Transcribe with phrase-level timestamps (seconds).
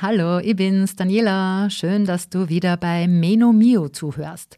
[0.00, 1.68] Hallo, ich bin's, Daniela.
[1.70, 4.56] Schön, dass du wieder bei Meno Mio zuhörst.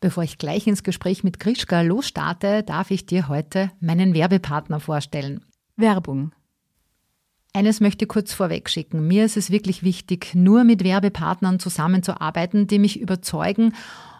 [0.00, 5.44] Bevor ich gleich ins Gespräch mit Krischka losstarte, darf ich dir heute meinen Werbepartner vorstellen.
[5.76, 6.32] Werbung.
[7.52, 9.06] Eines möchte ich kurz vorweg schicken.
[9.06, 13.74] Mir ist es wirklich wichtig, nur mit Werbepartnern zusammenzuarbeiten, die mich überzeugen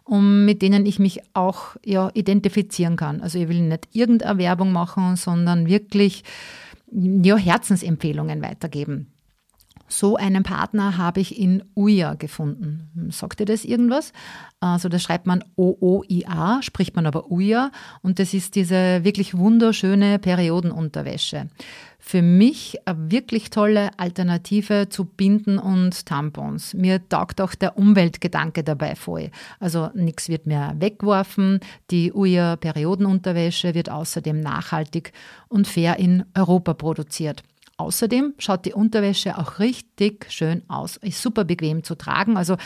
[0.04, 3.22] und mit denen ich mich auch ja, identifizieren kann.
[3.22, 6.22] Also ich will nicht irgendeine Werbung machen, sondern wirklich
[6.92, 9.10] ja, Herzensempfehlungen weitergeben.
[9.92, 13.10] So einen Partner habe ich in UIA gefunden.
[13.10, 14.12] Sagt ihr das irgendwas?
[14.60, 20.20] Also das schreibt man O-O-I-A, spricht man aber UIA und das ist diese wirklich wunderschöne
[20.20, 21.48] Periodenunterwäsche.
[21.98, 26.72] Für mich eine wirklich tolle Alternative zu Binden und Tampons.
[26.72, 29.32] Mir taugt auch der Umweltgedanke dabei voll.
[29.58, 31.58] Also nichts wird mehr weggeworfen.
[31.90, 35.12] Die UIA Periodenunterwäsche wird außerdem nachhaltig
[35.48, 37.42] und fair in Europa produziert.
[37.80, 40.98] Außerdem schaut die Unterwäsche auch richtig schön aus.
[40.98, 42.36] Ist super bequem zu tragen.
[42.36, 42.56] Also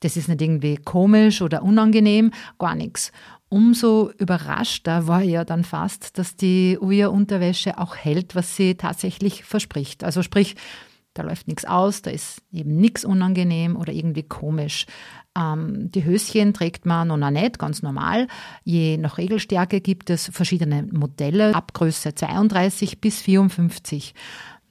[0.00, 3.12] das ist nicht irgendwie komisch oder unangenehm, gar nichts.
[3.48, 10.02] Umso überraschter war ja dann fast, dass die Uja-Unterwäsche auch hält, was sie tatsächlich verspricht.
[10.02, 10.56] Also sprich,
[11.14, 14.86] da läuft nichts aus, da ist eben nichts unangenehm oder irgendwie komisch.
[15.38, 18.26] Ähm, die Höschen trägt man noch nicht, ganz normal.
[18.64, 24.14] Je nach Regelstärke gibt es verschiedene Modelle ab Größe 32 bis 54.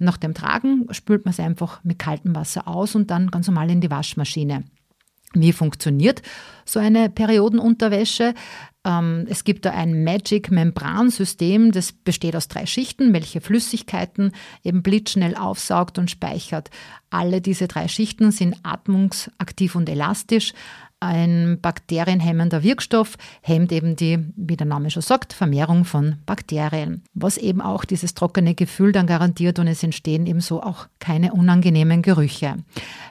[0.03, 3.71] Nach dem Tragen spült man es einfach mit kaltem Wasser aus und dann ganz normal
[3.71, 4.65] in die Waschmaschine.
[5.33, 6.21] Wie funktioniert
[6.65, 8.35] so eine Periodenunterwäsche?
[8.85, 14.83] Ähm, es gibt da ein Magic Membransystem, das besteht aus drei Schichten, welche Flüssigkeiten eben
[14.83, 16.69] blitzschnell aufsaugt und speichert.
[17.09, 20.53] Alle diese drei Schichten sind atmungsaktiv und elastisch,
[21.03, 27.37] ein bakterienhemmender Wirkstoff hemmt eben die, wie der Name schon sagt, Vermehrung von Bakterien, was
[27.37, 32.57] eben auch dieses trockene Gefühl dann garantiert und es entstehen ebenso auch keine unangenehmen Gerüche.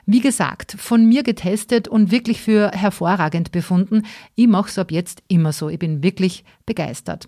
[0.05, 4.03] Wie gesagt, von mir getestet und wirklich für hervorragend befunden.
[4.35, 5.69] Ich mache es ab jetzt immer so.
[5.69, 7.27] Ich bin wirklich begeistert.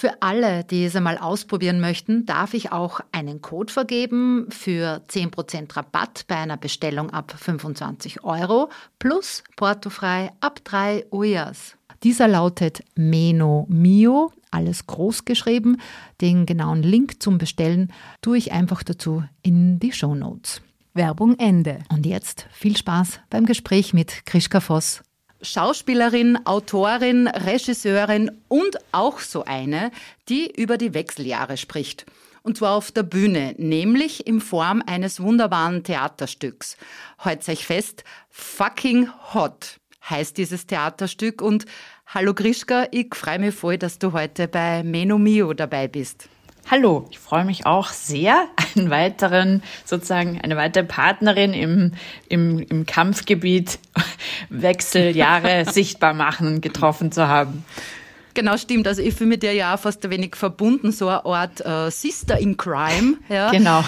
[0.00, 5.76] Für alle, die es einmal ausprobieren möchten, darf ich auch einen Code vergeben für 10%
[5.76, 8.70] Rabatt bei einer Bestellung ab 25 Euro
[9.00, 11.76] plus portofrei ab 3 Ujas.
[12.04, 15.78] Dieser lautet Meno Mio, alles groß geschrieben.
[16.20, 17.92] Den genauen Link zum Bestellen
[18.22, 20.62] tue ich einfach dazu in die Show Notes.
[20.94, 21.80] Werbung Ende.
[21.88, 25.02] Und jetzt viel Spaß beim Gespräch mit Krischka Voss
[25.40, 29.90] Schauspielerin, Autorin, Regisseurin und auch so eine,
[30.28, 32.06] die über die Wechseljahre spricht.
[32.42, 36.76] Und zwar auf der Bühne, nämlich in Form eines wunderbaren Theaterstücks.
[37.24, 39.78] Heute euch fest, Fucking Hot
[40.08, 41.42] heißt dieses Theaterstück.
[41.42, 41.66] Und
[42.06, 46.28] hallo Grischka, ich freue mich voll, dass du heute bei Meno Mio dabei bist.
[46.70, 48.46] Hallo, ich freue mich auch sehr,
[48.76, 51.92] einen weiteren, sozusagen eine weitere Partnerin im,
[52.28, 53.78] im, im Kampfgebiet
[54.50, 57.64] Wechseljahre sichtbar machen getroffen zu haben.
[58.34, 58.86] Genau, stimmt.
[58.86, 61.90] Also ich fühle mich dir ja auch fast ein wenig verbunden, so eine Art äh,
[61.90, 63.16] Sister in Crime.
[63.30, 63.50] Ja.
[63.50, 63.82] Genau.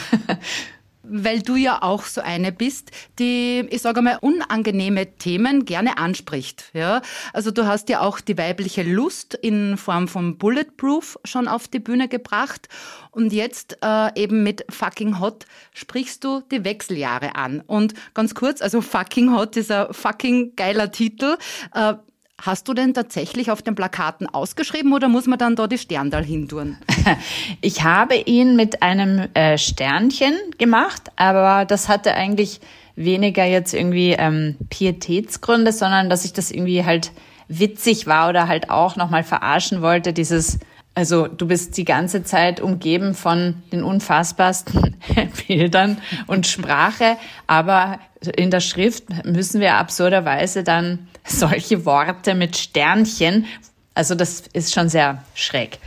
[1.11, 6.71] Weil du ja auch so eine bist, die, ich sage mal, unangenehme Themen gerne anspricht.
[6.73, 7.03] Ja?
[7.33, 11.81] Also du hast ja auch die weibliche Lust in Form von Bulletproof schon auf die
[11.81, 12.69] Bühne gebracht
[13.11, 17.61] und jetzt äh, eben mit Fucking Hot sprichst du die Wechseljahre an.
[17.67, 21.37] Und ganz kurz, also Fucking Hot ist ein fucking geiler Titel.
[21.75, 21.95] Äh,
[22.43, 26.25] Hast du denn tatsächlich auf den Plakaten ausgeschrieben oder muss man dann da die Sterndal
[26.25, 26.77] hintun?
[27.61, 32.61] Ich habe ihn mit einem äh, Sternchen gemacht, aber das hatte eigentlich
[32.97, 37.13] weniger jetzt irgendwie ähm, Pietätsgründe, sondern dass ich das irgendwie halt
[37.49, 40.59] witzig war oder halt auch nochmal verarschen wollte, dieses
[40.95, 44.97] also du bist die ganze Zeit umgeben von den unfassbarsten
[45.47, 47.17] Bildern und Sprache,
[47.47, 48.01] aber
[48.37, 53.47] in der Schrift müssen wir absurderweise dann solche Worte mit Sternchen.
[53.95, 55.79] Also das ist schon sehr schräg.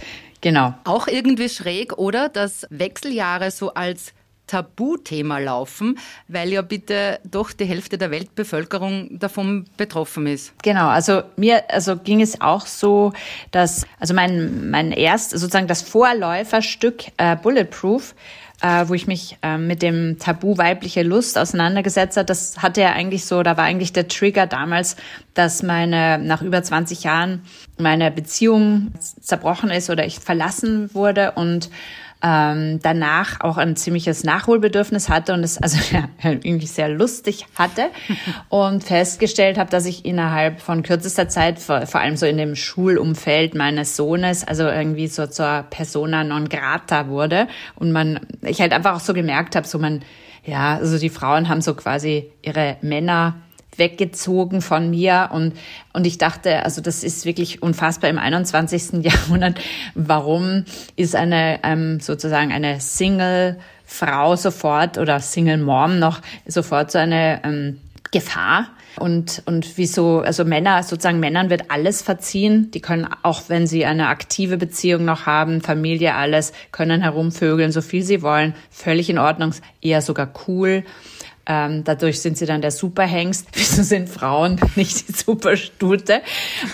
[0.42, 0.74] Genau.
[0.84, 2.30] Auch irgendwie schräg, oder?
[2.30, 4.13] Dass Wechseljahre so als
[4.48, 5.98] Tabuthema laufen,
[6.28, 10.54] weil ja bitte doch die Hälfte der Weltbevölkerung davon betroffen ist.
[10.62, 13.13] Genau, also mir also ging es auch so,
[13.51, 18.13] dass also mein mein erst sozusagen das Vorläuferstück äh, Bulletproof
[18.63, 22.25] äh, wo ich mich äh, mit dem Tabu weibliche Lust auseinandergesetzt habe.
[22.25, 24.95] Das hatte ja eigentlich so, da war eigentlich der Trigger damals,
[25.33, 27.42] dass meine, nach über 20 Jahren
[27.77, 31.69] meine Beziehung zerbrochen ist oder ich verlassen wurde und
[32.24, 37.90] ähm, danach auch ein ziemliches Nachholbedürfnis hatte und es also ja, irgendwie sehr lustig hatte
[38.50, 42.56] und festgestellt habe, dass ich innerhalb von kürzester Zeit, vor, vor allem so in dem
[42.56, 48.72] Schulumfeld meines Sohnes, also irgendwie so zur Persona non grata wurde und man, ich halt
[48.72, 50.02] einfach auch so gemerkt habe, so man,
[50.46, 53.36] ja, also die Frauen haben so quasi ihre Männer
[53.78, 55.54] weggezogen von mir und,
[55.94, 58.94] und ich dachte, also das ist wirklich unfassbar im 21.
[59.04, 59.60] Jahrhundert.
[59.96, 60.66] Warum
[60.96, 67.42] ist eine, ähm, sozusagen eine Single Frau sofort oder Single Mom noch sofort so eine
[67.44, 67.80] ähm,
[68.12, 68.68] Gefahr?
[69.00, 72.70] Und, und wieso, also Männer, sozusagen Männern wird alles verziehen.
[72.72, 77.81] Die können, auch wenn sie eine aktive Beziehung noch haben, Familie, alles, können herumvögeln, so
[77.81, 78.54] viel sie wollen.
[78.70, 80.84] Völlig in Ordnung, eher sogar cool.
[81.45, 83.48] Ähm, dadurch sind sie dann der Superhengst.
[83.54, 86.22] Wieso sind Frauen nicht die Superstute?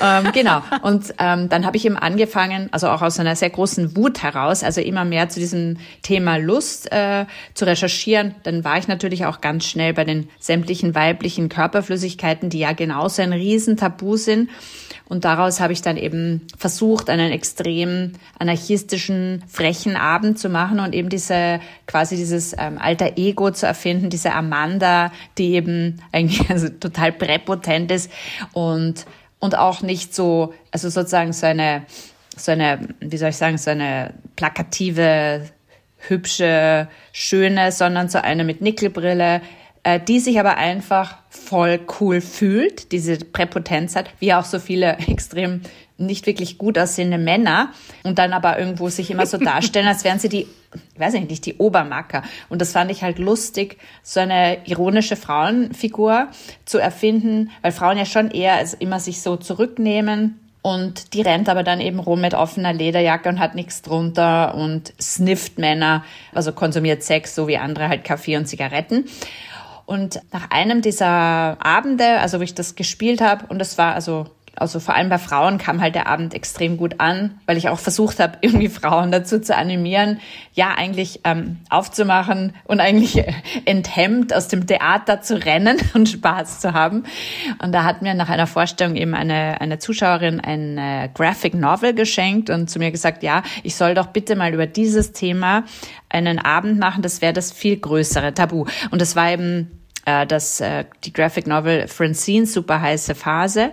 [0.02, 0.62] Ähm, genau.
[0.84, 4.64] Und ähm, dann habe ich eben angefangen, also auch aus einer sehr großen Wut heraus,
[4.64, 7.26] also immer mehr zu diesem Thema Lust äh,
[7.56, 8.36] zu recherchieren.
[8.44, 13.22] Dann war ich natürlich auch ganz schnell bei den sämtlichen weiblichen Körperflüssigkeiten, die ja genauso
[13.22, 14.50] ein Riesentabu sind.
[15.10, 20.94] Und daraus habe ich dann eben versucht, einen extrem anarchistischen, frechen Abend zu machen und
[20.94, 26.70] eben diese, quasi dieses ähm, alter Ego zu erfinden, diese Amanda, die eben eigentlich also
[26.70, 28.12] total präpotent ist
[28.54, 29.08] und,
[29.40, 31.88] und auch nicht so, also sozusagen so eine,
[32.38, 35.50] so eine, wie soll ich sagen, so eine plakative,
[36.08, 39.42] hübsche, schöne, sondern so eine mit Nickelbrille,
[39.98, 45.62] die sich aber einfach voll cool fühlt, diese Präpotenz hat, wie auch so viele extrem
[45.98, 47.72] nicht wirklich gut aussehende Männer
[48.04, 50.48] und dann aber irgendwo sich immer so darstellen, als wären sie die,
[50.94, 52.24] ich weiß nicht, die Obermacker.
[52.48, 56.30] Und das fand ich halt lustig, so eine ironische Frauenfigur
[56.64, 61.48] zu erfinden, weil Frauen ja schon eher also immer sich so zurücknehmen und die rennt
[61.48, 66.04] aber dann eben rum mit offener Lederjacke und hat nichts drunter und snifft Männer,
[66.34, 69.06] also konsumiert Sex, so wie andere halt Kaffee und Zigaretten.
[69.90, 74.28] Und nach einem dieser Abende, also wo ich das gespielt habe, und das war also
[74.60, 77.80] also vor allem bei Frauen kam halt der Abend extrem gut an, weil ich auch
[77.80, 80.20] versucht habe, irgendwie Frauen dazu zu animieren,
[80.54, 83.24] ja eigentlich ähm, aufzumachen und eigentlich
[83.66, 87.06] enthemmt aus dem Theater zu rennen und Spaß zu haben.
[87.64, 91.94] Und da hat mir nach einer Vorstellung eben eine, eine Zuschauerin ein äh, Graphic Novel
[91.94, 95.64] geschenkt und zu mir gesagt, ja, ich soll doch bitte mal über dieses Thema
[96.10, 98.66] einen Abend machen, das wäre das viel größere Tabu.
[98.92, 103.72] Und das war eben äh, das, äh, die Graphic Novel Francine, super heiße Phase.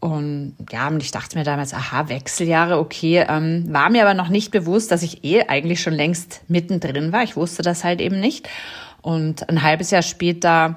[0.00, 3.24] Und ja, und ich dachte mir damals, aha, Wechseljahre, okay.
[3.28, 7.24] Ähm, war mir aber noch nicht bewusst, dass ich eh eigentlich schon längst mittendrin war.
[7.24, 8.48] Ich wusste das halt eben nicht.
[9.02, 10.76] Und ein halbes Jahr später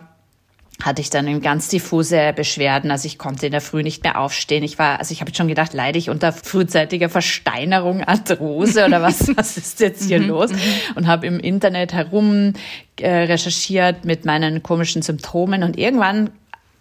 [0.84, 2.92] hatte ich dann ganz diffuse Beschwerden.
[2.92, 4.64] Also ich konnte in der Früh nicht mehr aufstehen.
[4.64, 9.28] Ich war, also ich habe schon gedacht, leide ich unter frühzeitiger Versteinerung, Arthrose oder was,
[9.38, 10.52] was ist jetzt hier mhm, los?
[10.52, 10.58] Mhm.
[10.96, 12.54] Und habe im Internet herum
[13.00, 16.32] äh, recherchiert mit meinen komischen Symptomen und irgendwann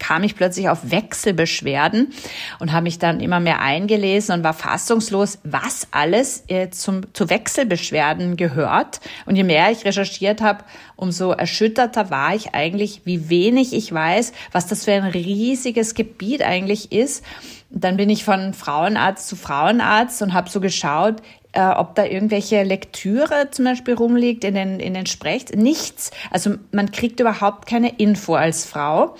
[0.00, 2.12] kam ich plötzlich auf Wechselbeschwerden
[2.58, 7.30] und habe mich dann immer mehr eingelesen und war fassungslos, was alles äh, zum, zu
[7.30, 9.00] Wechselbeschwerden gehört.
[9.26, 10.64] Und je mehr ich recherchiert habe,
[10.96, 16.42] umso erschütterter war ich eigentlich, wie wenig ich weiß, was das für ein riesiges Gebiet
[16.42, 17.24] eigentlich ist.
[17.68, 21.22] Dann bin ich von Frauenarzt zu Frauenarzt und habe so geschaut,
[21.52, 25.46] äh, ob da irgendwelche Lektüre zum Beispiel rumliegt in den, in den Sprech.
[25.54, 26.10] Nichts.
[26.30, 29.16] Also man kriegt überhaupt keine Info als Frau.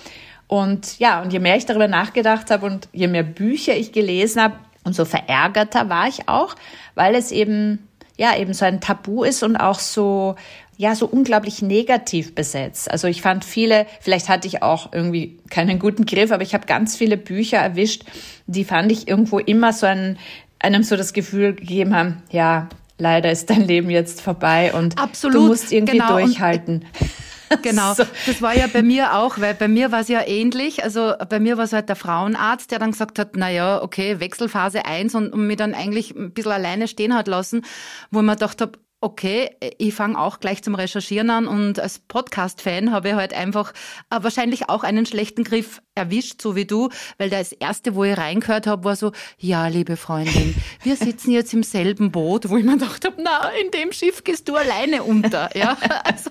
[0.51, 4.43] Und ja, und je mehr ich darüber nachgedacht habe und je mehr Bücher ich gelesen
[4.43, 6.57] habe, umso verärgerter war ich auch,
[6.97, 10.35] weil es eben ja eben so ein Tabu ist und auch so
[10.77, 12.91] ja so unglaublich negativ besetzt.
[12.91, 16.67] Also ich fand viele, vielleicht hatte ich auch irgendwie keinen guten Griff, aber ich habe
[16.67, 18.03] ganz viele Bücher erwischt,
[18.49, 20.19] die fand ich irgendwo immer so ein
[20.59, 25.37] einem so das Gefühl gegeben haben, ja, leider ist dein Leben jetzt vorbei und Absolut,
[25.37, 26.19] du musst irgendwie genau.
[26.19, 26.75] durchhalten.
[26.75, 26.85] Und
[27.63, 28.05] Genau, so.
[28.27, 30.85] das war ja bei mir auch, weil bei mir war es ja ähnlich.
[30.85, 34.21] Also bei mir war es halt der Frauenarzt, der dann gesagt hat, na ja, okay,
[34.21, 37.63] Wechselphase 1 und, und mich dann eigentlich ein bisschen alleine stehen hat lassen,
[38.11, 41.99] wo ich mir gedacht habe, okay, ich fange auch gleich zum Recherchieren an und als
[42.01, 43.73] Podcast-Fan habe ich halt einfach
[44.11, 48.17] äh, wahrscheinlich auch einen schlechten Griff erwischt, so wie du, weil das erste, wo ich
[48.17, 52.65] reingehört habe, war so, ja, liebe Freundin, wir sitzen jetzt im selben Boot, wo ich
[52.65, 55.79] mir gedacht habe, na, in dem Schiff gehst du alleine unter, ja.
[56.05, 56.31] Also,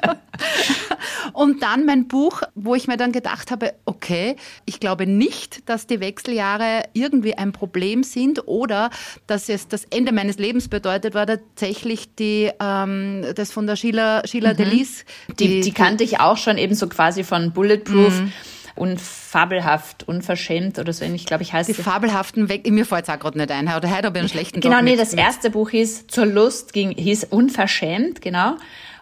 [1.34, 5.88] Und dann mein Buch, wo ich mir dann gedacht habe, okay, ich glaube nicht, dass
[5.88, 8.90] die Wechseljahre irgendwie ein Problem sind oder
[9.28, 14.26] dass es das Ende meines Lebens bedeutet, war tatsächlich die, ähm, das von der Sheila,
[14.26, 14.58] Sheila mhm.
[14.58, 15.06] Delis.
[15.40, 18.22] Die, die, die, kannte ich auch schon eben so quasi von Bulletproof.
[18.22, 18.34] Mhm
[18.80, 23.10] und fabelhaft, unverschämt oder so ähnlich, glaube ich, heißt Die fabelhaften weg, mir fällt es
[23.10, 25.50] auch gerade nicht ein, oder heute habe ich einen schlechten Genau, Tag nee, das erste
[25.50, 28.56] Buch hieß Zur Lust, ging, hieß Unverschämt, genau.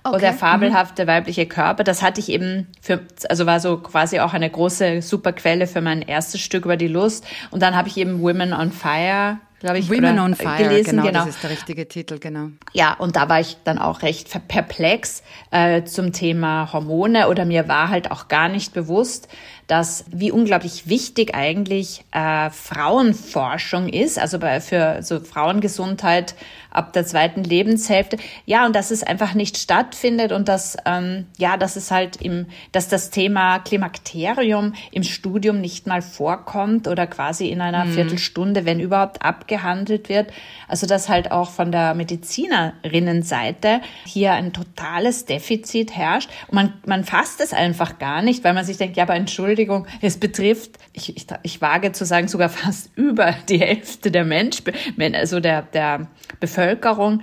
[0.03, 0.15] Okay.
[0.15, 1.07] Oder fabelhafte mhm.
[1.07, 1.84] weibliche Körper.
[1.84, 5.81] Das hatte ich eben für, also war so quasi auch eine große super Quelle für
[5.81, 7.25] mein erstes Stück über die Lust.
[7.51, 10.91] Und dann habe ich eben Women on Fire glaube ich, Women on Fire, gelesen.
[10.91, 12.49] Genau, genau, das ist der richtige Titel, genau.
[12.73, 17.67] Ja, und da war ich dann auch recht perplex äh, zum Thema Hormone oder mir
[17.67, 19.27] war halt auch gar nicht bewusst,
[19.67, 26.35] dass wie unglaublich wichtig eigentlich äh, Frauenforschung ist, also bei, für so Frauengesundheit
[26.77, 28.17] ab der zweiten Lebenshälfte.
[28.46, 32.46] Ja, und dass es einfach nicht stattfindet und dass, ähm, ja, dass es halt im,
[32.72, 37.93] dass das Thema Klimakterium im Studium nicht mal vorkommt oder quasi in einer mhm.
[37.93, 40.31] Viertelstunde, wenn überhaupt, abgehandelt wird.
[40.67, 46.29] Also dass halt auch von der Medizinerinnenseite hier ein totales Defizit herrscht.
[46.48, 49.88] Und man, man fasst es einfach gar nicht, weil man sich denkt, ja, aber Entschuldigung,
[50.01, 54.65] es betrifft, ich, ich, ich wage zu sagen, sogar fast über die Hälfte der Menschen,
[55.13, 56.07] also der, der
[56.39, 56.66] Bevölkerung,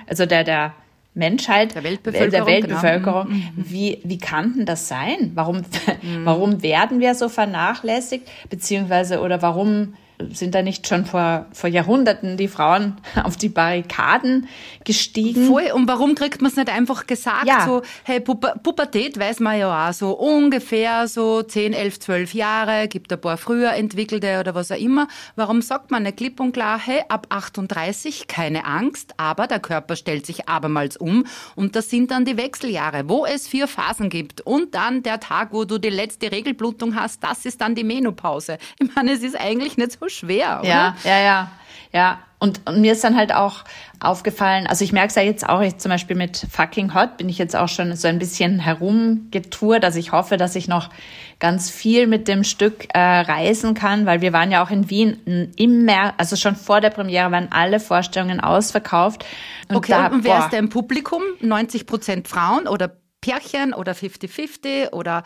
[0.06, 0.74] also der, der
[1.14, 3.28] Menschheit, der Weltbevölkerung, der Weltbevölkerung.
[3.28, 3.40] Genau.
[3.56, 5.32] Wie, wie kann denn das sein?
[5.34, 5.58] Warum,
[6.02, 6.24] mhm.
[6.24, 8.28] warum werden wir so vernachlässigt?
[8.50, 9.94] Beziehungsweise, oder warum
[10.32, 14.48] sind da nicht schon vor, vor Jahrhunderten die Frauen auf die Barrikaden
[14.84, 15.48] gestiegen?
[15.48, 15.70] Voll.
[15.74, 17.46] Und warum kriegt man es nicht einfach gesagt?
[17.46, 17.66] Ja.
[17.66, 22.88] So, hey, Puber Pubertät weiß man ja auch so ungefähr so 10, 11, 12 Jahre,
[22.88, 25.08] gibt ein paar früher entwickelte oder was auch immer.
[25.36, 29.96] Warum sagt man nicht klipp und klar, hey, ab 38 keine Angst, aber der Körper
[29.96, 31.24] stellt sich abermals um
[31.56, 35.52] und das sind dann die Wechseljahre, wo es vier Phasen gibt und dann der Tag,
[35.52, 38.58] wo du die letzte Regelblutung hast, das ist dann die Menopause.
[38.78, 40.68] Ich meine, es ist eigentlich nicht so schwer, oder?
[40.68, 41.50] Ja, ja, ja.
[41.92, 43.64] Ja, und, und mir ist dann halt auch
[44.00, 47.28] aufgefallen, also ich merke es ja jetzt auch, ich zum Beispiel mit Fucking Hot bin
[47.28, 49.84] ich jetzt auch schon so ein bisschen herumgetourt.
[49.84, 50.90] Also ich hoffe, dass ich noch
[51.38, 55.52] ganz viel mit dem Stück äh, reisen kann, weil wir waren ja auch in Wien
[55.56, 59.24] im März, also schon vor der Premiere waren alle Vorstellungen ausverkauft.
[59.68, 61.22] Und okay, da, und wer boah, ist da im Publikum?
[61.40, 65.22] 90 Prozent Frauen oder Pärchen oder 50-50 oder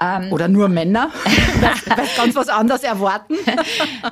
[0.00, 1.10] ähm, Oder nur Männer?
[1.96, 3.34] das, ganz was anderes erwarten?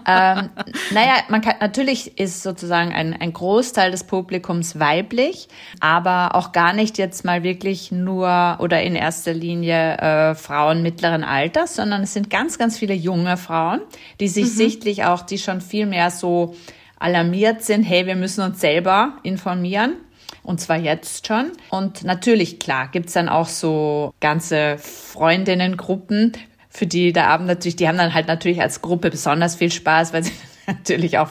[0.07, 0.51] ähm,
[0.93, 5.49] naja, man kann, natürlich ist sozusagen ein, ein Großteil des Publikums weiblich,
[5.81, 11.23] aber auch gar nicht jetzt mal wirklich nur oder in erster Linie äh, Frauen mittleren
[11.23, 13.81] Alters, sondern es sind ganz, ganz viele junge Frauen,
[14.19, 14.57] die sich mhm.
[14.57, 16.57] sichtlich auch, die schon viel mehr so
[16.99, 19.97] alarmiert sind, hey, wir müssen uns selber informieren
[20.43, 21.53] und zwar jetzt schon.
[21.71, 26.33] Und natürlich, klar, gibt's dann auch so ganze Freundinnengruppen,
[26.77, 30.13] für die der Abend natürlich, die haben dann halt natürlich als Gruppe besonders viel Spaß,
[30.13, 30.33] weil sie
[30.67, 31.31] natürlich auch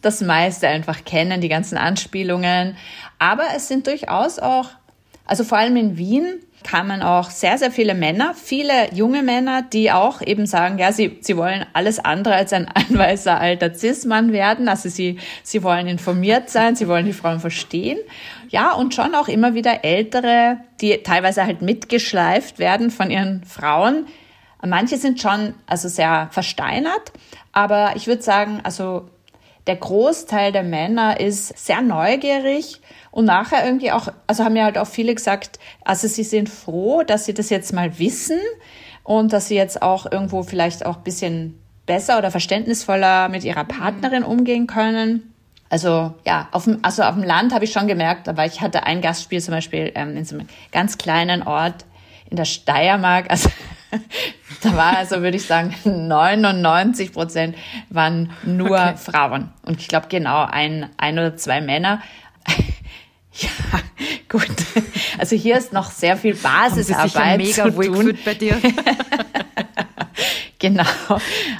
[0.00, 2.76] das meiste einfach kennen, die ganzen Anspielungen.
[3.18, 4.70] Aber es sind durchaus auch,
[5.26, 9.90] also vor allem in Wien, kamen auch sehr, sehr viele Männer, viele junge Männer, die
[9.90, 14.68] auch eben sagen, ja, sie, sie wollen alles andere als ein anweiser alter Cis-Mann werden.
[14.68, 17.98] Also sie, sie wollen informiert sein, sie wollen die Frauen verstehen.
[18.48, 24.06] Ja, und schon auch immer wieder Ältere, die teilweise halt mitgeschleift werden von ihren Frauen.
[24.62, 27.12] Manche sind schon also sehr versteinert,
[27.52, 29.08] aber ich würde sagen, also
[29.70, 32.80] der Großteil der Männer ist sehr neugierig
[33.12, 37.04] und nachher irgendwie auch, also haben mir halt auch viele gesagt, also sie sind froh,
[37.04, 38.40] dass sie das jetzt mal wissen
[39.04, 43.62] und dass sie jetzt auch irgendwo vielleicht auch ein bisschen besser oder verständnisvoller mit ihrer
[43.62, 45.32] Partnerin umgehen können.
[45.68, 48.82] Also ja, auf dem, also auf dem Land habe ich schon gemerkt, aber ich hatte
[48.86, 51.84] ein Gastspiel zum Beispiel ähm, in so einem ganz kleinen Ort
[52.28, 53.30] in der Steiermark.
[53.30, 53.50] Also
[54.62, 57.56] da war also, würde ich sagen, 99 Prozent
[57.88, 58.96] waren nur okay.
[58.96, 59.48] Frauen.
[59.62, 62.02] Und ich glaube genau ein, ein oder zwei Männer.
[63.32, 63.48] Ja,
[64.28, 64.50] gut.
[65.16, 68.18] Also hier ist noch sehr viel Basisarbeit mega zu tun.
[68.24, 68.60] bei dir.
[70.60, 70.84] genau.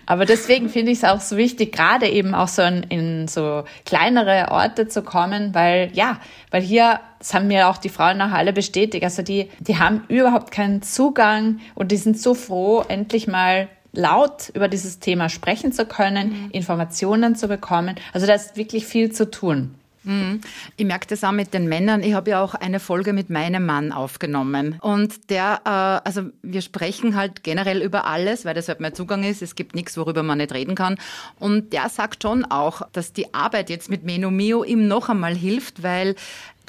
[0.06, 3.64] Aber deswegen finde ich es auch so wichtig, gerade eben auch so in, in so
[3.84, 6.20] kleinere Orte zu kommen, weil ja,
[6.52, 10.04] weil hier, das haben mir auch die Frauen nachher alle bestätigt, also die, die haben
[10.08, 15.72] überhaupt keinen Zugang und die sind so froh, endlich mal laut über dieses Thema sprechen
[15.72, 16.50] zu können, mhm.
[16.52, 17.96] Informationen zu bekommen.
[18.12, 19.74] Also da ist wirklich viel zu tun.
[20.02, 20.40] Mhm.
[20.76, 22.02] Ich merke das auch mit den Männern.
[22.02, 24.78] Ich habe ja auch eine Folge mit meinem Mann aufgenommen.
[24.80, 29.22] Und der, äh, also wir sprechen halt generell über alles, weil das halt mein Zugang
[29.24, 29.42] ist.
[29.42, 30.96] Es gibt nichts, worüber man nicht reden kann.
[31.38, 35.82] Und der sagt schon auch, dass die Arbeit jetzt mit Menomio ihm noch einmal hilft,
[35.82, 36.14] weil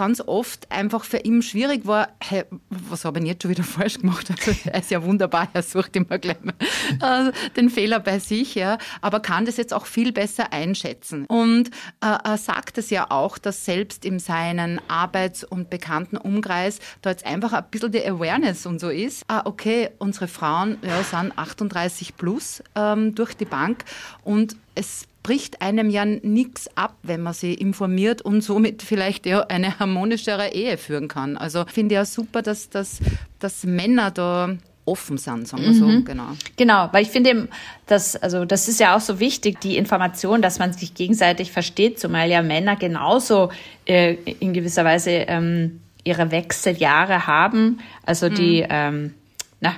[0.02, 4.00] ganz oft einfach für ihn schwierig war, hey, was habe ich jetzt schon wieder falsch
[4.00, 4.32] gemacht?
[4.32, 6.56] Also, er ist ja wunderbar, er sucht immer gleich mal,
[7.28, 11.28] äh, den Fehler bei sich, ja, aber kann das jetzt auch viel besser einschätzen.
[11.28, 11.68] Und
[12.02, 17.12] äh, er sagt es ja auch, dass selbst in seinen Arbeits- und bekannten Umkreis da
[17.12, 19.24] jetzt einfach ein bisschen die Awareness und so ist.
[19.28, 23.86] Ah, okay, unsere Frauen ja, sind 38 plus ähm, durch die Bank
[24.24, 29.42] und es bricht einem ja nichts ab, wenn man sie informiert und somit vielleicht ja
[29.42, 31.38] eine harmonischere Ehe führen kann.
[31.38, 33.00] Also finde ich ja super, dass, dass,
[33.40, 36.06] dass Männer da offen sind, sagen wir so, mhm.
[36.06, 36.30] genau.
[36.58, 37.48] Genau, weil ich finde,
[37.86, 42.00] dass, also das ist ja auch so wichtig, die Information, dass man sich gegenseitig versteht,
[42.00, 43.52] zumal ja Männer genauso
[43.86, 47.80] äh, in gewisser Weise ähm, ihre Wechseljahre haben.
[48.06, 48.68] Also die, mhm.
[48.70, 49.14] ähm,
[49.60, 49.76] na,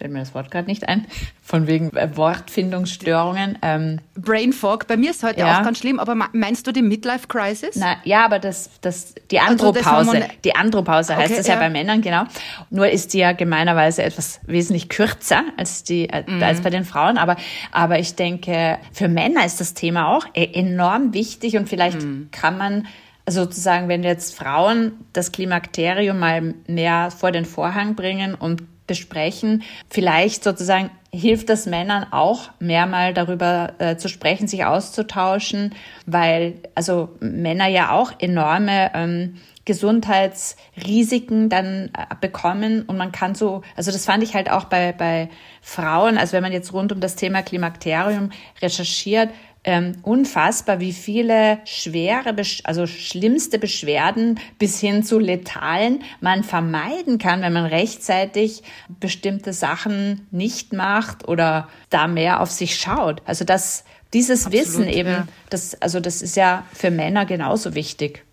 [0.00, 1.06] fällt mir das Wort gerade nicht ein,
[1.42, 3.58] von wegen äh, Wortfindungsstörungen.
[3.60, 5.58] Ähm, Brain Fog, bei mir ist heute ja.
[5.58, 7.76] auch ganz schlimm, aber meinst du die Midlife Crisis?
[7.76, 11.60] Na, ja, aber das, das, die Andropause, also die Andropause heißt okay, das ja, ja,
[11.60, 12.24] bei Männern, genau.
[12.70, 16.42] Nur ist die ja gemeinerweise etwas wesentlich kürzer als die, äh, mhm.
[16.42, 17.36] als bei den Frauen, aber,
[17.70, 22.30] aber ich denke, für Männer ist das Thema auch e-, enorm wichtig und vielleicht mhm.
[22.32, 22.86] kann man
[23.28, 29.62] sozusagen, wenn jetzt Frauen das Klimakterium mal mehr vor den Vorhang bringen und besprechen.
[29.88, 36.54] Vielleicht sozusagen hilft das Männern auch, mehr mal darüber äh, zu sprechen, sich auszutauschen, weil
[36.74, 43.92] also Männer ja auch enorme ähm, Gesundheitsrisiken dann äh, bekommen und man kann so, also
[43.92, 45.28] das fand ich halt auch bei, bei
[45.62, 48.30] Frauen, also wenn man jetzt rund um das Thema Klimakterium
[48.60, 49.30] recherchiert,
[49.64, 57.42] ähm, unfassbar, wie viele schwere, also schlimmste Beschwerden bis hin zu letalen man vermeiden kann,
[57.42, 58.62] wenn man rechtzeitig
[59.00, 63.22] bestimmte Sachen nicht macht oder da mehr auf sich schaut.
[63.26, 65.26] Also das, dieses Absolut, Wissen eben, ja.
[65.50, 68.24] das, also das ist ja für Männer genauso wichtig.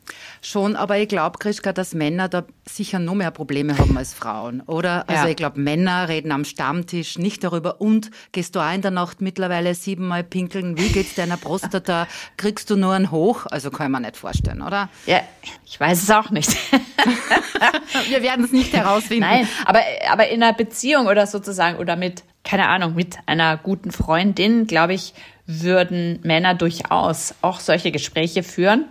[0.41, 4.61] Schon, aber ich glaube, Krischka, dass Männer da sicher noch mehr Probleme haben als Frauen,
[4.61, 5.09] oder?
[5.09, 5.29] Also ja.
[5.29, 9.19] ich glaube, Männer reden am Stammtisch nicht darüber und gehst du auch in der Nacht
[9.19, 12.07] mittlerweile siebenmal pinkeln, wie geht's deiner Prostata,
[12.37, 13.45] kriegst du nur einen Hoch?
[13.49, 14.89] Also kann ich mir nicht vorstellen, oder?
[15.05, 15.21] Ja,
[15.65, 16.55] ich weiß es auch nicht.
[18.09, 19.25] Wir werden es nicht herausfinden.
[19.25, 23.91] Nein, aber, aber in einer Beziehung oder sozusagen oder mit, keine Ahnung, mit einer guten
[23.91, 25.13] Freundin, glaube ich,
[25.47, 28.85] würden Männer durchaus auch solche Gespräche führen.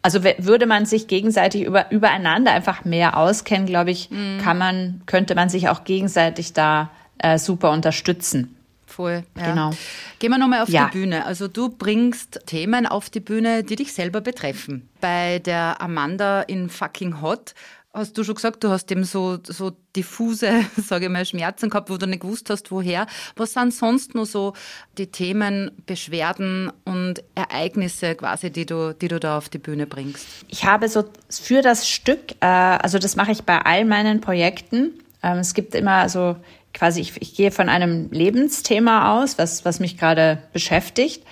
[0.00, 4.38] Also würde man sich gegenseitig über, übereinander einfach mehr auskennen, glaube ich, mhm.
[4.42, 8.56] kann man, könnte man sich auch gegenseitig da äh, super unterstützen.
[8.86, 9.50] Voll, ja.
[9.50, 9.70] genau.
[10.18, 10.86] Gehen wir nochmal auf ja.
[10.86, 11.24] die Bühne.
[11.24, 14.88] Also du bringst Themen auf die Bühne, die dich selber betreffen.
[15.00, 17.54] Bei der Amanda in Fucking Hot
[17.94, 21.90] hast du schon gesagt, du hast eben so, so diffuse, sage ich mal, Schmerzen gehabt,
[21.90, 23.06] wo du nicht gewusst hast, woher.
[23.36, 24.54] Was sind sonst nur so
[24.98, 30.26] die Themen, Beschwerden und Ereignisse quasi, die du, die du da auf die Bühne bringst?
[30.48, 34.92] Ich habe so für das Stück, äh, also das mache ich bei all meinen Projekten.
[35.22, 36.36] Ähm, es gibt immer so
[36.72, 41.24] quasi, ich, ich gehe von einem Lebensthema aus, was, was mich gerade beschäftigt.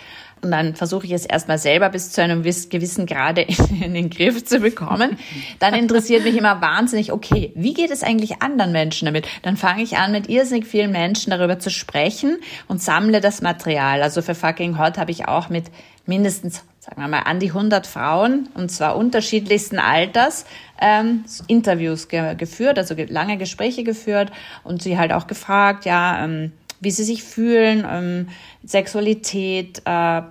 [0.43, 3.47] Und dann versuche ich es erstmal selber bis zu einem gewissen Grade
[3.83, 5.19] in, den Griff zu bekommen.
[5.59, 9.27] Dann interessiert mich immer wahnsinnig, okay, wie geht es eigentlich anderen Menschen damit?
[9.43, 14.03] Dann fange ich an, mit irrsinnig vielen Menschen darüber zu sprechen und sammle das Material.
[14.03, 15.67] Also für Fucking Hot habe ich auch mit
[16.07, 20.47] mindestens sagen wir mal, an die 100 Frauen, und zwar unterschiedlichsten Alters,
[20.81, 24.33] ähm, Interviews ge geführt, also lange Gespräche geführt
[24.65, 28.29] und sie halt auch gefragt, ja, ähm, wie sie sich fühlen, ähm,
[28.65, 30.23] Sexualität, äh,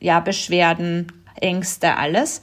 [0.00, 2.42] ja, Beschwerden, Ängste, alles.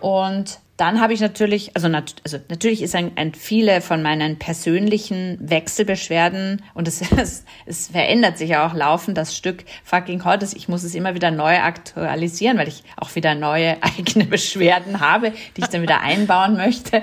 [0.00, 4.38] Und dann habe ich natürlich, also, nat also natürlich ist ein, ein viele von meinen
[4.38, 10.42] persönlichen Wechselbeschwerden und es, es, es verändert sich ja auch laufend das Stück Fucking Hot.
[10.54, 15.32] Ich muss es immer wieder neu aktualisieren, weil ich auch wieder neue eigene Beschwerden habe,
[15.56, 17.02] die ich dann wieder einbauen möchte.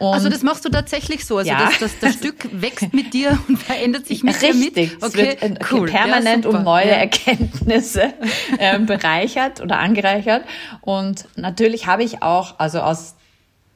[0.00, 1.36] Und also das machst du tatsächlich so.
[1.36, 1.58] Also ja.
[1.58, 4.74] das, das, das Stück wächst mit dir und verändert sich mit Richtig.
[4.74, 5.04] dir mit.
[5.04, 5.88] Okay, es wird cool.
[5.90, 6.94] permanent ja, um neue ja.
[6.94, 8.14] Erkenntnisse
[8.58, 10.44] äh, bereichert oder angereichert.
[10.80, 13.09] Und natürlich habe ich auch, also aus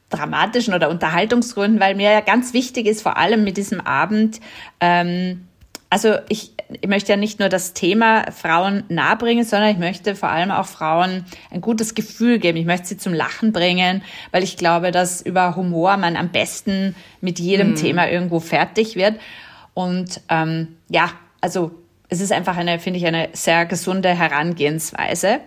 [0.09, 4.39] dramatischen oder Unterhaltungsgründen, weil mir ja ganz wichtig ist, vor allem mit diesem Abend,
[4.79, 5.47] ähm,
[5.89, 10.29] also ich, ich möchte ja nicht nur das Thema Frauen nahebringen, sondern ich möchte vor
[10.29, 12.57] allem auch Frauen ein gutes Gefühl geben.
[12.57, 16.95] Ich möchte sie zum Lachen bringen, weil ich glaube, dass über Humor man am besten
[17.21, 17.75] mit jedem mhm.
[17.75, 19.15] Thema irgendwo fertig wird.
[19.73, 21.71] Und ähm, ja, also
[22.09, 25.39] es ist einfach eine, finde ich, eine sehr gesunde Herangehensweise.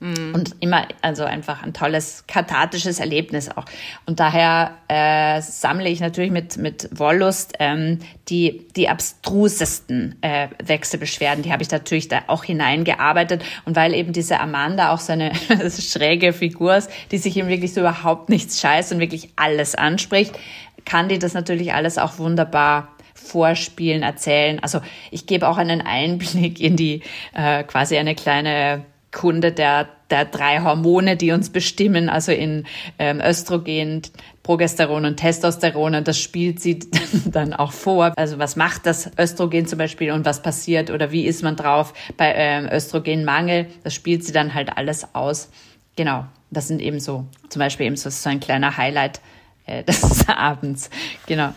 [0.00, 0.32] Mhm.
[0.32, 3.64] Und immer, also einfach ein tolles kathartisches Erlebnis auch.
[4.06, 11.42] Und daher äh, sammle ich natürlich mit, mit Wollust ähm, die, die abstrusesten äh, Wechselbeschwerden.
[11.42, 13.44] Die habe ich natürlich da auch hineingearbeitet.
[13.64, 15.32] Und weil eben diese Amanda auch so eine
[15.70, 20.38] schräge Figur ist, die sich eben wirklich so überhaupt nichts scheißt und wirklich alles anspricht,
[20.84, 24.60] kann die das natürlich alles auch wunderbar vorspielen, erzählen.
[24.60, 24.80] Also
[25.10, 27.02] ich gebe auch einen Einblick in die
[27.34, 32.66] äh, quasi eine kleine Kunde der, der drei Hormone, die uns bestimmen, also in
[32.98, 34.02] ähm, Östrogen,
[34.42, 35.94] Progesteron und Testosteron.
[35.94, 36.80] Und das spielt sie
[37.26, 38.12] dann auch vor.
[38.16, 41.94] Also was macht das Östrogen zum Beispiel und was passiert oder wie ist man drauf
[42.16, 43.66] bei ähm, Östrogenmangel?
[43.84, 45.50] Das spielt sie dann halt alles aus.
[45.96, 49.20] Genau, das sind eben so, zum Beispiel eben so, so ein kleiner Highlight
[49.68, 50.90] äh, des Abends.
[51.26, 51.52] Genau.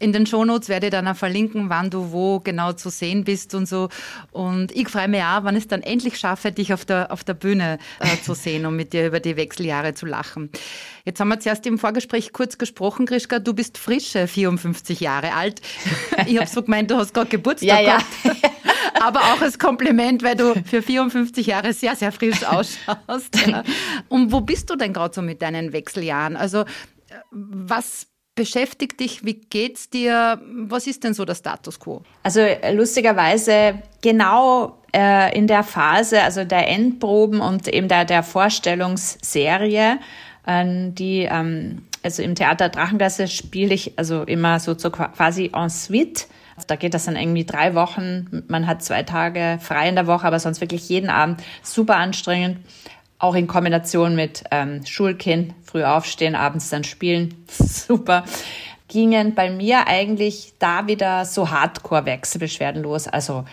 [0.00, 3.54] In den Shownotes werde ich dann auch verlinken, wann du wo genau zu sehen bist
[3.54, 3.88] und so.
[4.32, 7.24] Und ich freue mich auch, wann ich es dann endlich schaffe, dich auf der, auf
[7.24, 10.50] der Bühne äh, zu sehen und mit dir über die Wechseljahre zu lachen.
[11.04, 15.60] Jetzt haben wir zuerst im Vorgespräch kurz gesprochen, Grischka, du bist frische 54 Jahre alt.
[16.26, 17.98] Ich habe so gemeint, du hast gerade Geburtstag ja, ja.
[19.00, 23.38] Aber auch als Kompliment, weil du für 54 Jahre sehr, sehr frisch ausschaust.
[24.08, 26.36] Und wo bist du denn gerade so mit deinen Wechseljahren?
[26.36, 26.64] Also
[27.30, 29.24] was beschäftigt dich?
[29.24, 30.40] Wie geht's dir?
[30.44, 32.02] Was ist denn so der Status quo?
[32.22, 32.40] Also
[32.72, 39.98] lustigerweise genau äh, in der Phase, also der Endproben und eben der, der Vorstellungsserie,
[40.46, 45.68] äh, die ähm, also im Theater Drachengasse spiele ich also immer so, so quasi en
[45.70, 46.28] suite.
[46.68, 48.44] Da geht das dann irgendwie drei Wochen.
[48.48, 52.58] Man hat zwei Tage frei in der Woche, aber sonst wirklich jeden Abend super anstrengend
[53.18, 58.24] auch in Kombination mit ähm, Schulkind, früh aufstehen, abends dann spielen, super,
[58.88, 63.08] gingen bei mir eigentlich da wieder so Hardcore-Wechselbeschwerden los.
[63.08, 63.44] Also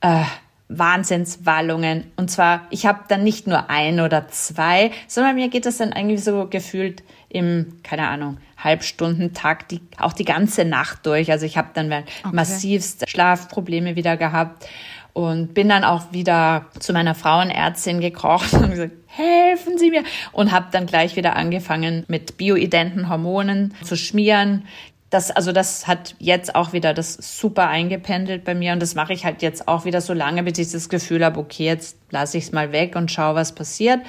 [0.00, 0.24] äh,
[0.68, 2.04] Wahnsinnswallungen.
[2.16, 5.92] Und zwar, ich habe dann nicht nur ein oder zwei, sondern mir geht das dann
[5.92, 11.30] eigentlich so gefühlt im, keine Ahnung, Halbstundentakt, die, auch die ganze Nacht durch.
[11.30, 12.04] Also ich habe dann okay.
[12.32, 14.68] massivst Schlafprobleme wieder gehabt
[15.12, 20.04] und bin dann auch wieder zu meiner Frauenärztin gekrochen und gesagt, helfen Sie mir.
[20.32, 24.64] Und habe dann gleich wieder angefangen mit bioidenten Hormonen zu schmieren.
[25.10, 29.12] Das, also das hat jetzt auch wieder das super eingependelt bei mir und das mache
[29.12, 32.38] ich halt jetzt auch wieder so lange, bis ich das Gefühl habe, okay, jetzt lasse
[32.38, 34.00] ich es mal weg und schaue, was passiert.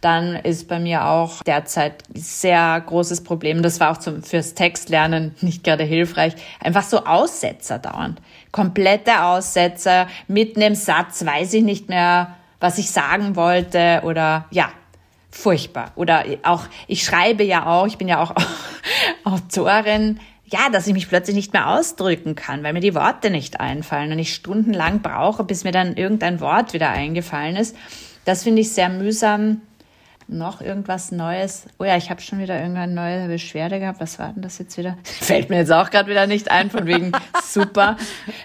[0.00, 5.34] Dann ist bei mir auch derzeit sehr großes Problem, das war auch zum, fürs Textlernen
[5.42, 8.20] nicht gerade hilfreich, einfach so Aussetzer dauernd.
[8.50, 14.70] Komplette Aussetzer, mitten im Satz weiß ich nicht mehr, was ich sagen wollte oder ja,
[15.30, 15.92] furchtbar.
[15.96, 18.34] Oder auch, ich schreibe ja auch, ich bin ja auch
[19.24, 23.60] Autorin, ja, dass ich mich plötzlich nicht mehr ausdrücken kann, weil mir die Worte nicht
[23.60, 27.76] einfallen und ich stundenlang brauche, bis mir dann irgendein Wort wieder eingefallen ist.
[28.24, 29.62] Das finde ich sehr mühsam
[30.30, 31.64] noch irgendwas Neues?
[31.78, 34.00] Oh ja, ich habe schon wieder irgendeine neue Beschwerde gehabt.
[34.00, 34.96] Was war denn das jetzt wieder?
[35.04, 37.12] Fällt mir jetzt auch gerade wieder nicht ein, von wegen
[37.44, 37.96] super.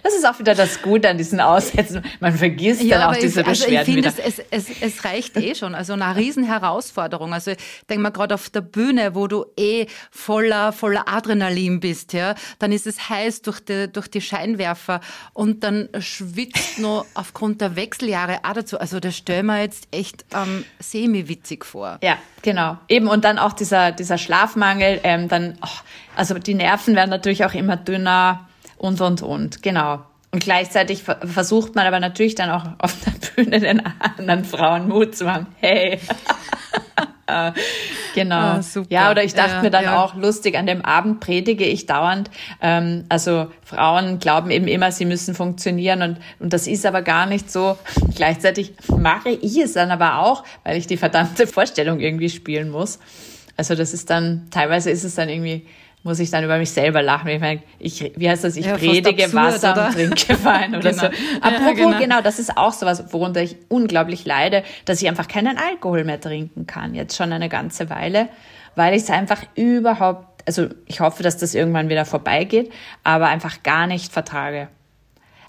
[0.04, 2.04] Das ist auch wieder das Gute an diesen Aussätzen.
[2.20, 4.14] Man vergisst ja, dann auch diese ich, also Beschwerden ich wieder.
[4.26, 5.76] Es, es, es reicht eh schon.
[5.76, 7.34] Also eine Riesenherausforderung.
[7.34, 7.58] Also ich
[7.90, 12.72] denke mal gerade auf der Bühne, wo du eh voller, voller Adrenalin bist, ja, dann
[12.72, 15.02] ist es heiß durch die, durch die Scheinwerfer
[15.34, 18.80] und dann schwitzt noch aufgrund der Wechseljahre auch dazu.
[18.80, 22.00] Also das stellen wir jetzt echt ähm, semi-witzig vor vor.
[22.02, 22.78] Ja, genau.
[22.88, 25.68] Eben und dann auch dieser, dieser Schlafmangel, ähm, dann, oh,
[26.16, 30.00] also die Nerven werden natürlich auch immer dünner und, und, und, genau.
[30.32, 35.16] Und gleichzeitig versucht man aber natürlich dann auch auf der Bühne den anderen Frauen Mut
[35.16, 35.48] zu machen.
[35.60, 36.00] Hey,
[38.16, 38.36] genau.
[38.36, 40.04] Ah, ja, oder ich dachte ja, mir dann ja.
[40.04, 42.30] auch, lustig, an dem Abend predige ich dauernd.
[42.62, 47.26] Ähm, also Frauen glauben eben immer, sie müssen funktionieren und, und das ist aber gar
[47.26, 47.78] nicht so.
[48.16, 53.00] Gleichzeitig mache ich es dann aber auch, weil ich die verdammte Vorstellung irgendwie spielen muss.
[53.58, 55.66] Also das ist dann, teilweise ist es dann irgendwie
[56.06, 57.30] muss ich dann über mich selber lachen.
[57.30, 58.56] Ich meine, ich, wie heißt das?
[58.58, 59.88] Ich ja, predige absurd, Wasser oder?
[59.88, 61.02] und trinke Wein oder genau.
[61.02, 61.08] so.
[61.42, 62.00] Apropos, ja, genau.
[62.00, 66.22] genau, das ist auch sowas, worunter ich unglaublich leide, dass ich einfach keinen Alkohol mehr
[66.22, 66.94] trinken kann.
[66.94, 68.30] Jetzt schon eine ganze Weile,
[68.76, 72.72] weil ich es einfach überhaupt, also ich hoffe, dass das irgendwann wieder vorbeigeht,
[73.04, 74.68] aber einfach gar nicht vertrage.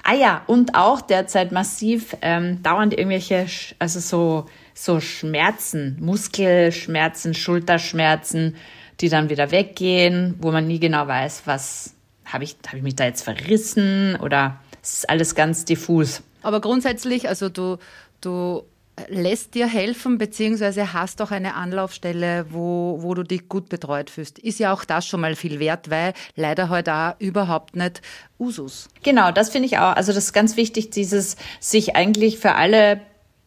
[0.04, 3.46] Ah ja, und auch derzeit massiv ähm, dauernd irgendwelche,
[3.78, 8.56] also so, so Schmerzen, Muskelschmerzen, Schulterschmerzen,
[9.00, 12.96] die dann wieder weggehen, wo man nie genau weiß, was habe ich, habe ich mich
[12.96, 16.22] da jetzt verrissen oder es ist alles ganz diffus.
[16.42, 17.78] Aber grundsätzlich, also du,
[18.20, 18.62] du
[19.08, 24.38] lässt dir helfen, beziehungsweise hast auch eine Anlaufstelle, wo, wo du dich gut betreut fühlst.
[24.38, 28.00] Ist ja auch das schon mal viel wert, weil leider heute halt auch überhaupt nicht
[28.38, 28.88] Usus.
[29.02, 29.94] Genau, das finde ich auch.
[29.94, 33.00] Also das ist ganz wichtig, dieses sich eigentlich für alle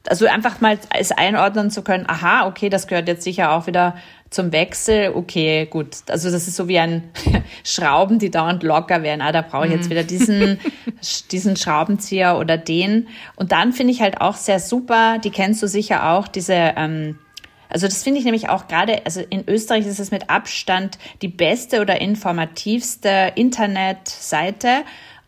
[0.07, 3.95] Also einfach mal es einordnen zu können, aha, okay, das gehört jetzt sicher auch wieder
[4.29, 5.97] zum Wechsel, okay, gut.
[6.07, 7.09] Also das ist so wie ein
[7.63, 9.21] Schrauben, die dauernd locker werden.
[9.21, 9.91] Ah, da brauche ich jetzt mhm.
[9.91, 10.59] wieder diesen,
[11.31, 13.07] diesen Schraubenzieher oder den.
[13.35, 17.17] Und dann finde ich halt auch sehr super, die kennst du sicher auch, diese, ähm,
[17.69, 21.27] also das finde ich nämlich auch gerade, also in Österreich ist es mit Abstand die
[21.27, 24.83] beste oder informativste Internetseite.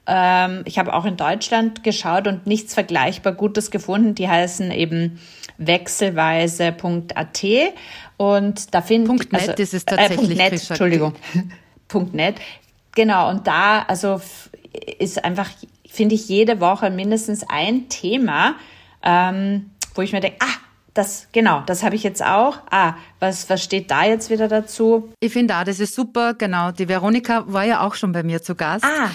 [0.08, 4.16] Ähm, ich habe auch in Deutschland geschaut und nichts vergleichbar Gutes gefunden.
[4.16, 5.20] Die heißen eben
[5.60, 7.44] wechselweise.at
[8.22, 10.38] und da finden Punkt .net also, ist es tatsächlich.
[10.38, 11.16] Äh, .net, Entschuldigung.
[11.88, 12.36] Punkt .net.
[12.94, 14.22] Genau, und da also
[15.00, 15.50] ist einfach,
[15.90, 18.58] finde ich, jede Woche mindestens ein Thema,
[19.02, 20.54] ähm, wo ich mir denke, ah,
[20.94, 22.60] das, genau, das habe ich jetzt auch.
[22.70, 25.12] Ah, was, was steht da jetzt wieder dazu?
[25.20, 26.70] Ich finde auch, das ist super, genau.
[26.72, 28.86] Die Veronika war ja auch schon bei mir zu Gast.
[28.86, 29.10] Ah.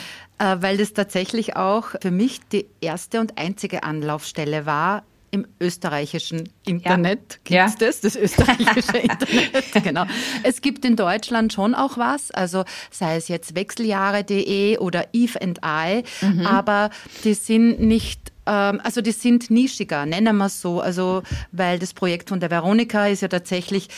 [0.54, 5.04] Äh, weil das tatsächlich auch für mich die erste und einzige Anlaufstelle war,
[5.37, 7.66] im österreichischen Internet ja.
[7.66, 7.87] gibt es ja.
[7.87, 9.85] das, das österreichische Internet.
[9.85, 10.05] genau.
[10.42, 15.61] Es gibt in Deutschland schon auch was, also sei es jetzt wechseljahre.de oder Eve and
[15.64, 16.46] I, mhm.
[16.46, 16.90] aber
[17.25, 20.81] die sind nicht ähm, also die sind nischiger, nennen wir es so.
[20.81, 21.22] Also,
[21.53, 23.88] weil das Projekt von der Veronika ist ja tatsächlich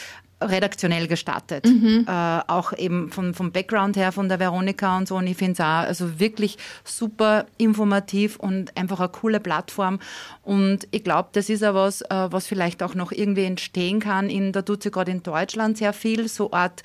[0.40, 1.66] redaktionell gestartet.
[1.66, 2.06] Mhm.
[2.06, 5.16] Äh, auch eben von, vom Background her von der Veronika und so.
[5.16, 9.98] Und ich finde es auch also wirklich super informativ und einfach eine coole Plattform.
[10.42, 14.30] Und ich glaube, das ist ja was, äh, was vielleicht auch noch irgendwie entstehen kann.
[14.30, 16.82] In, da tut sie gerade in Deutschland sehr viel, so Art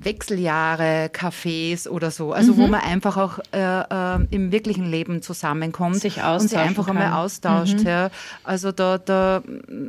[0.00, 2.32] Wechseljahre, Cafés oder so.
[2.32, 2.56] Also mhm.
[2.58, 6.96] wo man einfach auch äh, äh, im wirklichen Leben zusammenkommt sich und sich einfach kann.
[6.96, 7.80] einmal austauscht.
[7.80, 7.86] Mhm.
[7.86, 8.10] Ja.
[8.44, 9.42] Also da, da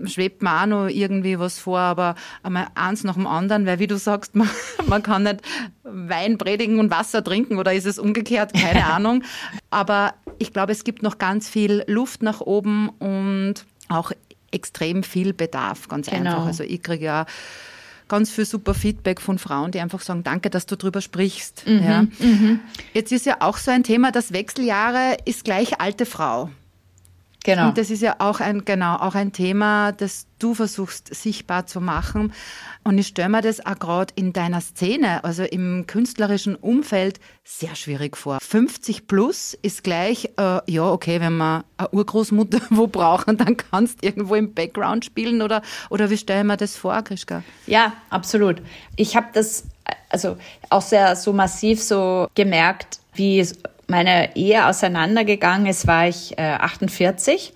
[0.05, 3.85] schwebt mir auch noch irgendwie was vor, aber einmal eins nach dem anderen, weil wie
[3.85, 4.49] du sagst, man,
[4.87, 5.41] man kann nicht
[5.83, 9.23] Wein predigen und Wasser trinken oder ist es umgekehrt, keine Ahnung.
[9.69, 14.11] Aber ich glaube, es gibt noch ganz viel Luft nach oben und auch
[14.51, 16.31] extrem viel Bedarf, ganz genau.
[16.31, 16.45] einfach.
[16.47, 17.25] Also ich kriege ja
[18.09, 21.63] ganz viel super Feedback von Frauen, die einfach sagen, danke, dass du drüber sprichst.
[21.65, 22.01] Mhm, ja.
[22.19, 22.59] Mhm.
[22.93, 26.49] Jetzt ist ja auch so ein Thema, das Wechseljahre ist gleich alte Frau.
[27.43, 27.69] Genau.
[27.69, 31.79] Und das ist ja auch ein, genau, auch ein Thema, das du versuchst sichtbar zu
[31.79, 32.33] machen.
[32.83, 37.75] Und ich stelle mir das auch gerade in deiner Szene, also im künstlerischen Umfeld, sehr
[37.75, 38.39] schwierig vor.
[38.41, 44.01] 50 plus ist gleich, äh, ja, okay, wenn wir eine Urgroßmutter wo brauchen, dann kannst
[44.01, 47.43] du irgendwo im Background spielen oder, oder wie stellen wir das vor, Krischka?
[47.67, 48.61] Ja, absolut.
[48.95, 49.65] Ich habe das
[50.09, 50.37] also
[50.69, 53.45] auch sehr so massiv so gemerkt, wie
[53.89, 57.53] meine Ehe auseinandergegangen ist, war ich äh, 48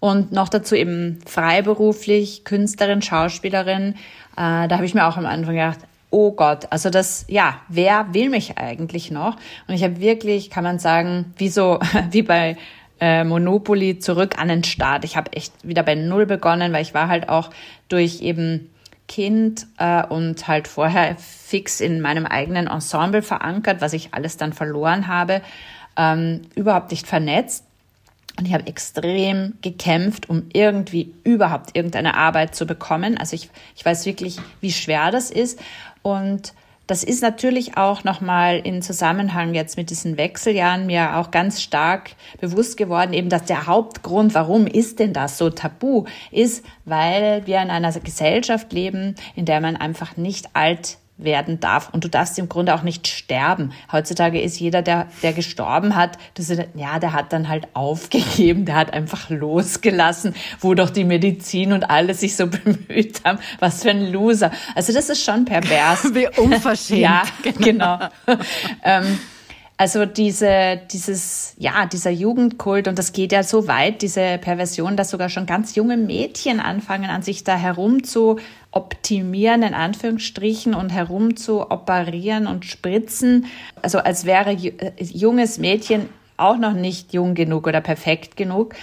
[0.00, 3.94] und noch dazu eben freiberuflich, Künstlerin, Schauspielerin.
[4.36, 8.12] Äh, da habe ich mir auch am Anfang gedacht, oh Gott, also das, ja, wer
[8.12, 9.36] will mich eigentlich noch?
[9.66, 12.56] Und ich habe wirklich, kann man sagen, wie so, wie bei
[13.00, 15.04] äh, Monopoly zurück an den Start.
[15.04, 17.50] Ich habe echt wieder bei Null begonnen, weil ich war halt auch
[17.88, 18.70] durch eben
[19.06, 24.52] Kind äh, und halt vorher fix in meinem eigenen Ensemble verankert, was ich alles dann
[24.52, 25.42] verloren habe,
[25.96, 27.64] ähm, überhaupt nicht vernetzt.
[28.38, 33.16] Und ich habe extrem gekämpft, um irgendwie überhaupt irgendeine Arbeit zu bekommen.
[33.16, 35.60] Also ich, ich weiß wirklich, wie schwer das ist.
[36.02, 36.52] Und
[36.86, 42.10] das ist natürlich auch nochmal in Zusammenhang jetzt mit diesen Wechseljahren mir auch ganz stark
[42.40, 47.62] bewusst geworden, eben, dass der Hauptgrund, warum ist denn das so tabu, ist, weil wir
[47.62, 51.90] in einer Gesellschaft leben, in der man einfach nicht alt werden darf.
[51.92, 53.72] Und du darfst im Grunde auch nicht sterben.
[53.92, 58.64] Heutzutage ist jeder, der, der gestorben hat, das ist, ja, der hat dann halt aufgegeben,
[58.64, 63.38] der hat einfach losgelassen, wo doch die Medizin und alle sich so bemüht haben.
[63.60, 64.50] Was für ein Loser.
[64.74, 66.14] Also das ist schon pervers.
[66.14, 67.00] Wie unverschämt.
[67.00, 67.22] ja,
[67.58, 67.98] genau.
[68.82, 69.18] ähm,
[69.76, 75.10] also diese, dieses, ja, dieser Jugendkult und das geht ja so weit, diese Perversion, dass
[75.10, 78.38] sogar schon ganz junge Mädchen anfangen, an sich da herum zu
[78.70, 83.46] optimieren, in Anführungsstrichen, und herum zu operieren und spritzen.
[83.82, 88.74] Also als wäre äh, junges Mädchen auch noch nicht jung genug oder perfekt genug.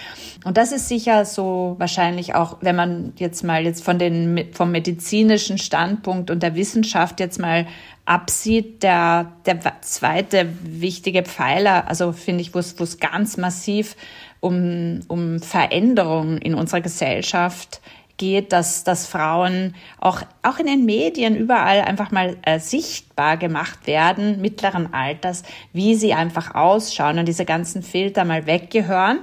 [0.46, 4.72] Und das ist sicher so wahrscheinlich auch, wenn man jetzt mal jetzt von den, vom
[4.72, 7.68] medizinischen Standpunkt und der Wissenschaft jetzt mal
[8.12, 13.96] absieht, der, der zweite wichtige Pfeiler, also finde ich, wo es, ganz massiv
[14.42, 17.80] um, um Veränderungen in unserer Gesellschaft
[18.18, 23.88] geht, dass, dass Frauen auch, auch in den Medien überall einfach mal äh, sichtbar gemacht
[23.88, 29.20] werden, mittleren Alters, wie sie einfach ausschauen und diese ganzen Filter mal weggehören.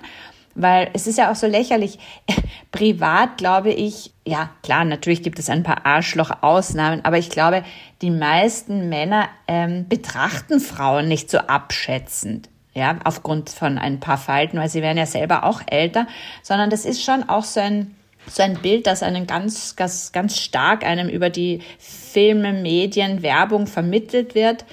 [0.60, 1.98] Weil es ist ja auch so lächerlich.
[2.72, 7.64] Privat glaube ich, ja klar, natürlich gibt es ein paar Arschloch-Ausnahmen, aber ich glaube,
[8.02, 14.58] die meisten Männer ähm, betrachten Frauen nicht so abschätzend ja, aufgrund von ein paar Falten,
[14.58, 16.06] weil sie werden ja selber auch älter,
[16.42, 17.94] sondern das ist schon auch so ein
[18.30, 23.66] so ein Bild, das einen ganz, ganz, ganz stark einem über die Filme, Medien, Werbung
[23.66, 24.66] vermittelt wird.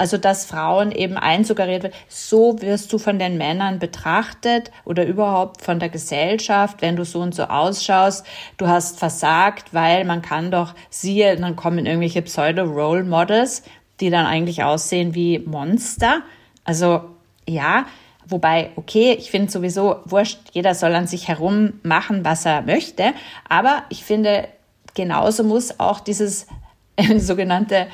[0.00, 5.60] Also, dass Frauen eben einsuggeriert wird, so wirst du von den Männern betrachtet oder überhaupt
[5.60, 8.24] von der Gesellschaft, wenn du so und so ausschaust.
[8.56, 13.62] Du hast versagt, weil man kann doch, siehe, dann kommen irgendwelche Pseudo-Role Models,
[14.00, 16.22] die dann eigentlich aussehen wie Monster.
[16.64, 17.02] Also,
[17.46, 17.84] ja,
[18.26, 23.12] Wobei, okay, ich finde sowieso wurscht, jeder soll an sich herum machen, was er möchte.
[23.48, 24.46] Aber ich finde,
[24.94, 26.46] genauso muss auch dieses
[27.18, 27.86] sogenannte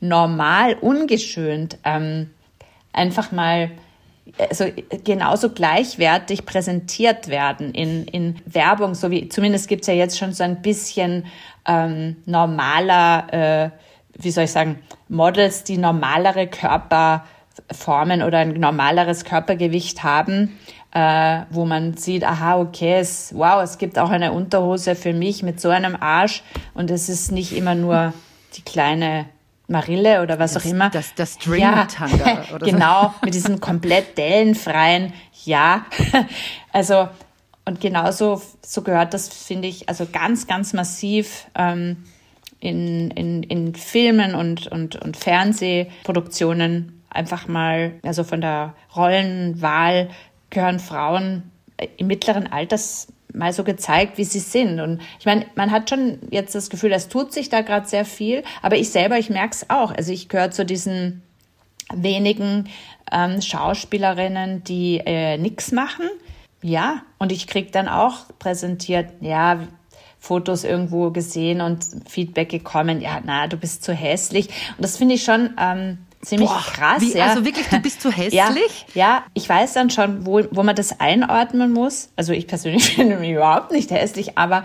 [0.00, 2.30] normal ungeschönt ähm,
[2.92, 3.70] einfach mal
[4.38, 4.66] also
[5.04, 10.32] genauso gleichwertig präsentiert werden in, in Werbung, so wie zumindest gibt es ja jetzt schon
[10.32, 11.26] so ein bisschen
[11.66, 13.70] ähm, normaler, äh,
[14.18, 14.78] wie soll ich sagen,
[15.08, 17.24] Models, die normalere Körper
[17.70, 20.58] Formen oder ein normaleres Körpergewicht haben,
[20.92, 25.42] äh, wo man sieht, aha, okay, es, wow, es gibt auch eine Unterhose für mich
[25.42, 26.42] mit so einem Arsch
[26.74, 28.14] und es ist nicht immer nur
[28.56, 29.26] die kleine
[29.68, 30.90] Marille oder was das, auch immer.
[30.90, 35.12] Das, das String-Tanga ja, oder Genau, mit diesem komplett dellenfreien,
[35.44, 35.86] ja.
[36.72, 37.08] Also,
[37.66, 42.04] und genauso so gehört das, finde ich, also ganz, ganz massiv ähm,
[42.60, 50.08] in, in, in Filmen und, und, und Fernsehproduktionen einfach mal, also von der Rollenwahl
[50.50, 51.50] gehören Frauen
[51.96, 54.80] im mittleren Alters mal so gezeigt, wie sie sind.
[54.80, 58.04] Und ich meine, man hat schon jetzt das Gefühl, es tut sich da gerade sehr
[58.04, 59.92] viel, aber ich selber, ich merke es auch.
[59.92, 61.22] Also ich gehöre zu diesen
[61.92, 62.68] wenigen
[63.10, 66.08] ähm, Schauspielerinnen, die äh, nichts machen.
[66.62, 69.66] Ja, und ich kriege dann auch präsentiert, ja,
[70.20, 74.46] Fotos irgendwo gesehen und Feedback gekommen, ja, na, du bist zu hässlich.
[74.76, 77.00] Und das finde ich schon ähm, ziemlich Boah, krass.
[77.00, 77.26] Wie, ja.
[77.26, 78.32] Also wirklich, du bist zu hässlich?
[78.32, 78.54] Ja,
[78.94, 82.10] ja, ich weiß dann schon, wo, wo man das einordnen muss.
[82.16, 84.64] Also ich persönlich finde mich überhaupt nicht hässlich, aber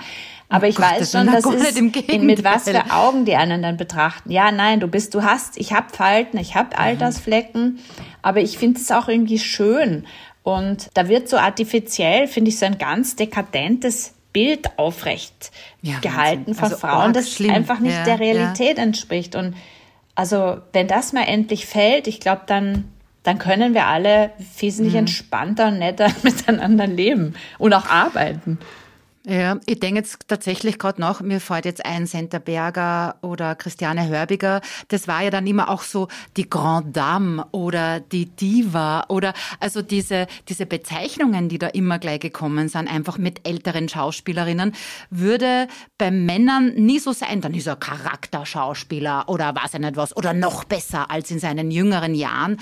[0.49, 3.75] aber ich oh Gott, weiß schon, das ist mit was für Augen die anderen dann
[3.75, 4.31] betrachten.
[4.31, 7.79] Ja, nein, du bist, du hast, ich habe Falten, ich habe Altersflecken,
[8.21, 10.05] aber ich finde es auch irgendwie schön.
[10.43, 16.53] Und da wird so artifiziell, finde ich, so ein ganz dekadentes Bild aufrecht ja, gehalten
[16.53, 17.51] von also Frauen, das schlimm.
[17.51, 18.83] einfach nicht ja, der Realität ja.
[18.83, 19.35] entspricht.
[19.35, 19.55] Und
[20.17, 22.85] also wenn das mal endlich fällt, ich glaube, dann,
[23.21, 25.01] dann können wir alle wesentlich mhm.
[25.01, 28.57] entspannter und netter miteinander leben und auch arbeiten.
[29.29, 34.07] Ja, ich denke jetzt tatsächlich gerade noch, mir fällt jetzt ein Senta Berger oder Christiane
[34.07, 34.61] Hörbiger.
[34.87, 39.81] Das war ja dann immer auch so die Grand Dame oder die Diva oder also
[39.81, 44.71] diese, diese Bezeichnungen, die da immer gleich gekommen sind, einfach mit älteren Schauspielerinnen,
[45.09, 47.41] würde bei Männern nie so sein.
[47.41, 51.69] Dann ist er Charakterschauspieler oder was er nicht was oder noch besser als in seinen
[51.69, 52.61] jüngeren Jahren.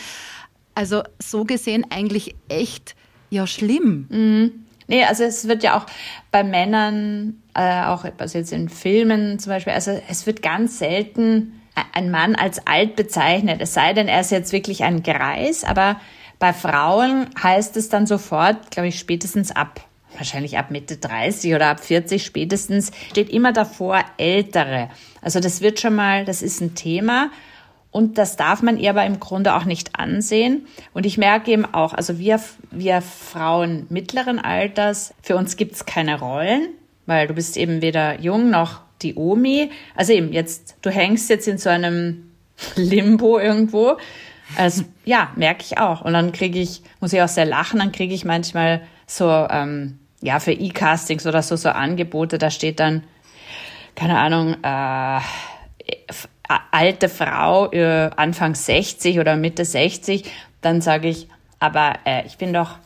[0.73, 2.95] Also so gesehen eigentlich echt
[3.30, 4.08] ja schlimm.
[4.10, 4.64] Mhm.
[4.88, 5.86] Nee, also es wird ja auch
[6.32, 11.62] bei Männern, äh, auch also jetzt in Filmen zum Beispiel, also es wird ganz selten
[11.93, 16.00] ein Mann als alt bezeichnet, es sei denn, er ist jetzt wirklich ein Greis, aber
[16.39, 19.82] bei Frauen heißt es dann sofort, glaube ich, spätestens ab,
[20.15, 24.89] wahrscheinlich ab Mitte 30 oder ab 40 spätestens, steht immer davor Ältere.
[25.21, 27.32] Also das wird schon mal, das ist ein Thema
[27.95, 30.67] und das darf man ihr aber im Grunde auch nicht ansehen.
[30.93, 36.19] Und ich merke eben auch, also wir, wir Frauen mittleren Alters, für uns gibt's keine
[36.19, 36.67] Rollen,
[37.05, 39.71] weil du bist eben weder jung noch die Omi.
[39.95, 42.31] Also eben jetzt, du hängst jetzt in so einem
[42.75, 43.95] Limbo irgendwo.
[44.58, 46.01] Also ja, merke ich auch.
[46.01, 49.99] Und dann kriege ich, muss ich auch sehr lachen, dann kriege ich manchmal so, ähm,
[50.19, 53.05] ja, für E-Castings oder so, so Angebote, da steht dann,
[53.95, 55.21] keine Ahnung, äh,
[56.71, 60.31] alte Frau, äh, Anfang 60 oder Mitte 60,
[60.62, 61.27] dann sage ich,
[61.60, 62.77] aber äh, ich bin doch,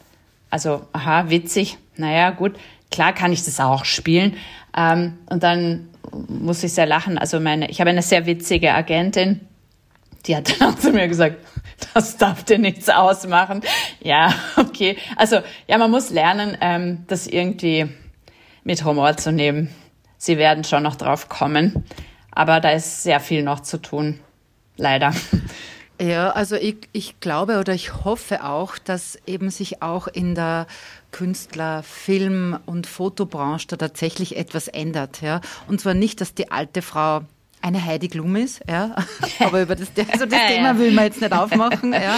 [0.49, 2.55] also, aha, witzig, naja, gut,
[2.91, 4.37] klar kann ich das auch spielen.
[4.75, 7.17] Ähm, und dann muss ich sehr lachen.
[7.17, 9.41] Also meine, ich habe eine sehr witzige Agentin,
[10.25, 11.37] die hat dann auch zu mir gesagt,
[11.93, 13.61] das darf dir nichts ausmachen.
[14.01, 14.97] Ja, okay.
[15.15, 17.87] Also ja, man muss lernen, ähm, das irgendwie
[18.63, 19.69] mit Humor zu nehmen.
[20.17, 21.85] Sie werden schon noch drauf kommen.
[22.39, 24.17] Aber da ist sehr viel noch zu tun,
[24.77, 25.13] leider.
[26.01, 30.65] Ja, also ich, ich glaube oder ich hoffe auch, dass eben sich auch in der
[31.11, 35.21] Künstler-, Film- und Fotobranche da tatsächlich etwas ändert.
[35.21, 35.41] Ja?
[35.67, 37.23] Und zwar nicht, dass die alte Frau
[37.61, 38.95] eine Heidi Klum ist, ja,
[39.39, 42.17] aber über das, also das Thema will man jetzt nicht aufmachen, ja,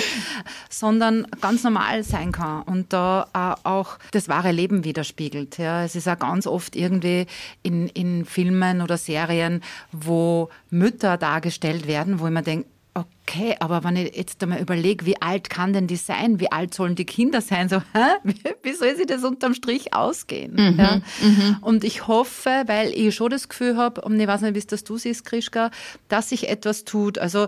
[0.69, 3.27] sondern ganz normal sein kann und da
[3.63, 5.57] auch das wahre Leben widerspiegelt.
[5.57, 5.83] Ja.
[5.83, 7.25] Es ist auch ganz oft irgendwie
[7.63, 13.85] in, in Filmen oder Serien, wo Mütter dargestellt werden, wo ich mir denke, Okay, aber
[13.85, 16.41] wenn ich jetzt einmal überlege, wie alt kann denn die sein?
[16.41, 17.69] Wie alt sollen die Kinder sein?
[17.69, 18.33] So, hä?
[18.63, 20.53] wie soll sie das unterm Strich ausgehen?
[20.53, 21.01] Mhm, ja?
[21.21, 21.57] mhm.
[21.61, 24.67] Und ich hoffe, weil ich schon das Gefühl habe, und ich weiß nicht, wie es
[24.67, 25.71] das du siehst, Krischka,
[26.09, 27.17] dass sich etwas tut.
[27.17, 27.47] Also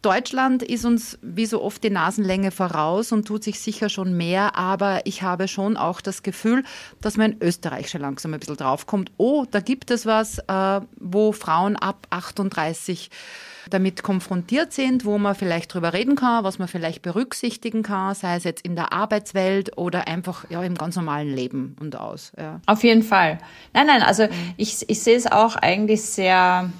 [0.00, 4.56] Deutschland ist uns wie so oft die Nasenlänge voraus und tut sich sicher schon mehr,
[4.56, 6.64] aber ich habe schon auch das Gefühl,
[7.02, 9.10] dass man in Österreich schon langsam ein bisschen draufkommt.
[9.18, 13.10] Oh, da gibt es was, äh, wo Frauen ab 38
[13.72, 18.36] damit konfrontiert sind, wo man vielleicht drüber reden kann, was man vielleicht berücksichtigen kann, sei
[18.36, 22.32] es jetzt in der Arbeitswelt oder einfach ja, im ganz normalen Leben und aus.
[22.38, 22.60] Ja.
[22.66, 23.38] Auf jeden Fall.
[23.72, 26.70] Nein, nein, also ich, ich sehe es auch eigentlich sehr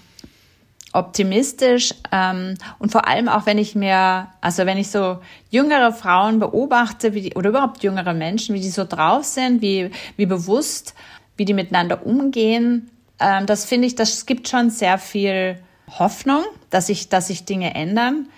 [0.93, 5.20] optimistisch ähm, und vor allem auch wenn ich mir, also wenn ich so
[5.51, 9.90] jüngere Frauen beobachte, wie die, oder überhaupt jüngere Menschen, wie die so drauf sind, wie,
[10.16, 10.95] wie bewusst,
[11.36, 15.57] wie die miteinander umgehen, ähm, das finde ich, das gibt schon sehr viel
[15.89, 18.28] Hoffnung, dass sich, dass sich Dinge ändern.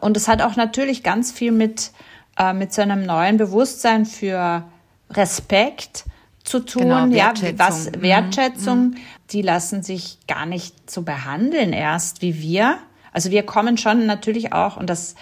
[0.00, 1.92] Und es hat auch natürlich ganz viel mit,
[2.38, 4.64] äh, mit so einem neuen Bewusstsein für
[5.10, 6.04] Respekt
[6.44, 8.02] zu tun, genau, ja, was mhm.
[8.02, 8.96] Wertschätzung, mhm.
[9.30, 12.78] die lassen sich gar nicht so behandeln erst wie wir.
[13.12, 15.14] Also wir kommen schon natürlich auch und das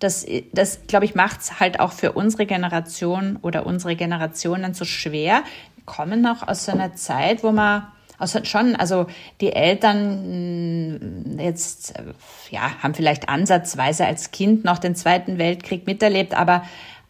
[0.00, 4.84] das, das glaube ich, macht es halt auch für unsere Generation oder unsere Generationen so
[4.84, 5.42] schwer.
[5.76, 7.86] Wir kommen noch aus so einer Zeit, wo man
[8.24, 9.06] also schon, also
[9.40, 11.94] die Eltern mm, jetzt,
[12.50, 16.62] ja, haben vielleicht ansatzweise als Kind noch den Zweiten Weltkrieg miterlebt, aber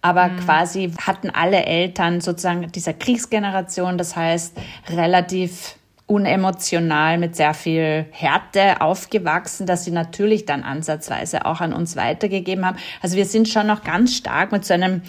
[0.03, 0.37] aber mhm.
[0.41, 4.55] quasi hatten alle Eltern sozusagen dieser Kriegsgeneration, das heißt
[4.91, 11.97] relativ unemotional mit sehr viel Härte aufgewachsen, dass sie natürlich dann ansatzweise auch an uns
[11.97, 12.77] weitergegeben haben.
[13.01, 15.01] Also wir sind schon noch ganz stark mit so einem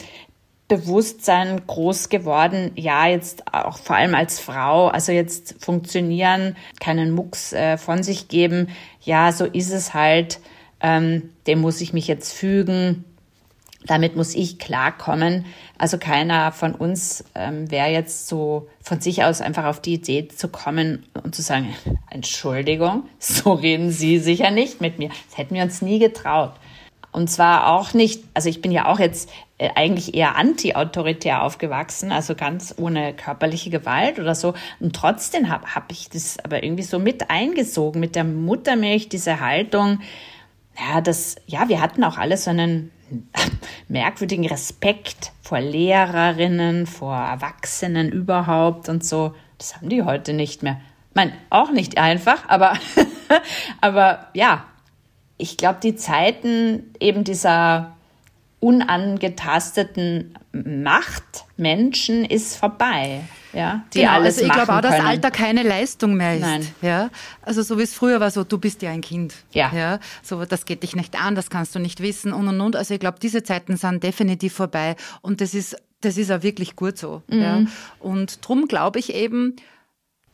[0.68, 7.54] Bewusstsein groß geworden, ja, jetzt auch vor allem als Frau, also jetzt funktionieren, keinen Mucks
[7.54, 8.70] äh, von sich geben,
[9.02, 10.40] ja, so ist es halt,
[10.82, 13.06] ähm, dem muss ich mich jetzt fügen,
[13.86, 15.46] damit muss ich klarkommen.
[15.78, 20.28] Also keiner von uns ähm, wäre jetzt so von sich aus einfach auf die Idee
[20.28, 21.76] zu kommen und zu sagen,
[22.10, 25.10] Entschuldigung, so reden Sie sicher nicht mit mir.
[25.30, 26.54] Das hätten wir uns nie getraut.
[27.12, 32.36] Und zwar auch nicht, also ich bin ja auch jetzt eigentlich eher anti-autoritär aufgewachsen, also
[32.36, 34.54] ganz ohne körperliche Gewalt oder so.
[34.82, 39.40] Und trotzdem habe hab ich das aber irgendwie so mit eingesogen, mit der Muttermilch, diese
[39.40, 40.02] Haltung.
[40.78, 42.92] Ja, das, ja, wir hatten auch alle so einen
[43.88, 49.34] merkwürdigen Respekt vor Lehrerinnen, vor Erwachsenen überhaupt und so.
[49.58, 50.82] Das haben die heute nicht mehr.
[51.12, 52.78] Ich meine, auch nicht einfach, aber,
[53.82, 54.66] aber ja,
[55.38, 57.95] ich glaube, die Zeiten eben dieser
[58.66, 63.22] unangetasteten Machtmenschen ist vorbei.
[63.54, 66.42] Ja, die genau, alles also ich glaube auch, dass Alter keine Leistung mehr ist.
[66.42, 66.68] Nein.
[66.82, 67.12] Ja,
[67.44, 69.36] also so wie es früher war, so du bist ja ein Kind.
[69.52, 69.72] Ja.
[69.72, 70.00] ja.
[70.24, 72.76] So das geht dich nicht an, das kannst du nicht wissen und und und.
[72.76, 76.76] Also ich glaube, diese Zeiten sind definitiv vorbei und das ist das ist auch wirklich
[76.76, 77.22] gut so.
[77.28, 77.42] Mhm.
[77.42, 77.62] Ja.
[78.00, 79.58] Und drum glaube ich eben,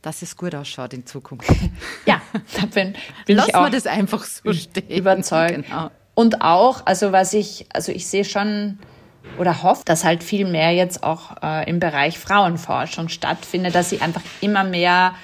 [0.00, 1.48] dass es gut ausschaut in Zukunft.
[2.06, 2.20] Ja,
[2.56, 2.94] da bin,
[3.26, 4.88] bin Lass ich auch mal das einfach so stehen.
[4.88, 5.66] Überzeugt.
[5.66, 5.90] Genau.
[6.14, 8.78] Und auch, also was ich, also ich sehe schon
[9.38, 14.00] oder hoffe, dass halt viel mehr jetzt auch äh, im Bereich Frauenforschung stattfindet, dass sie
[14.00, 15.14] einfach immer mehr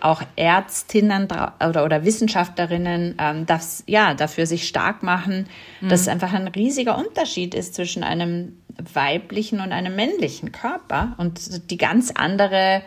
[0.00, 5.48] auch Ärztinnen oder, oder Wissenschaftlerinnen ähm, das, ja, dafür sich stark machen,
[5.80, 5.88] mhm.
[5.88, 8.62] dass es einfach ein riesiger Unterschied ist zwischen einem
[8.94, 12.82] weiblichen und einem männlichen Körper und die ganz andere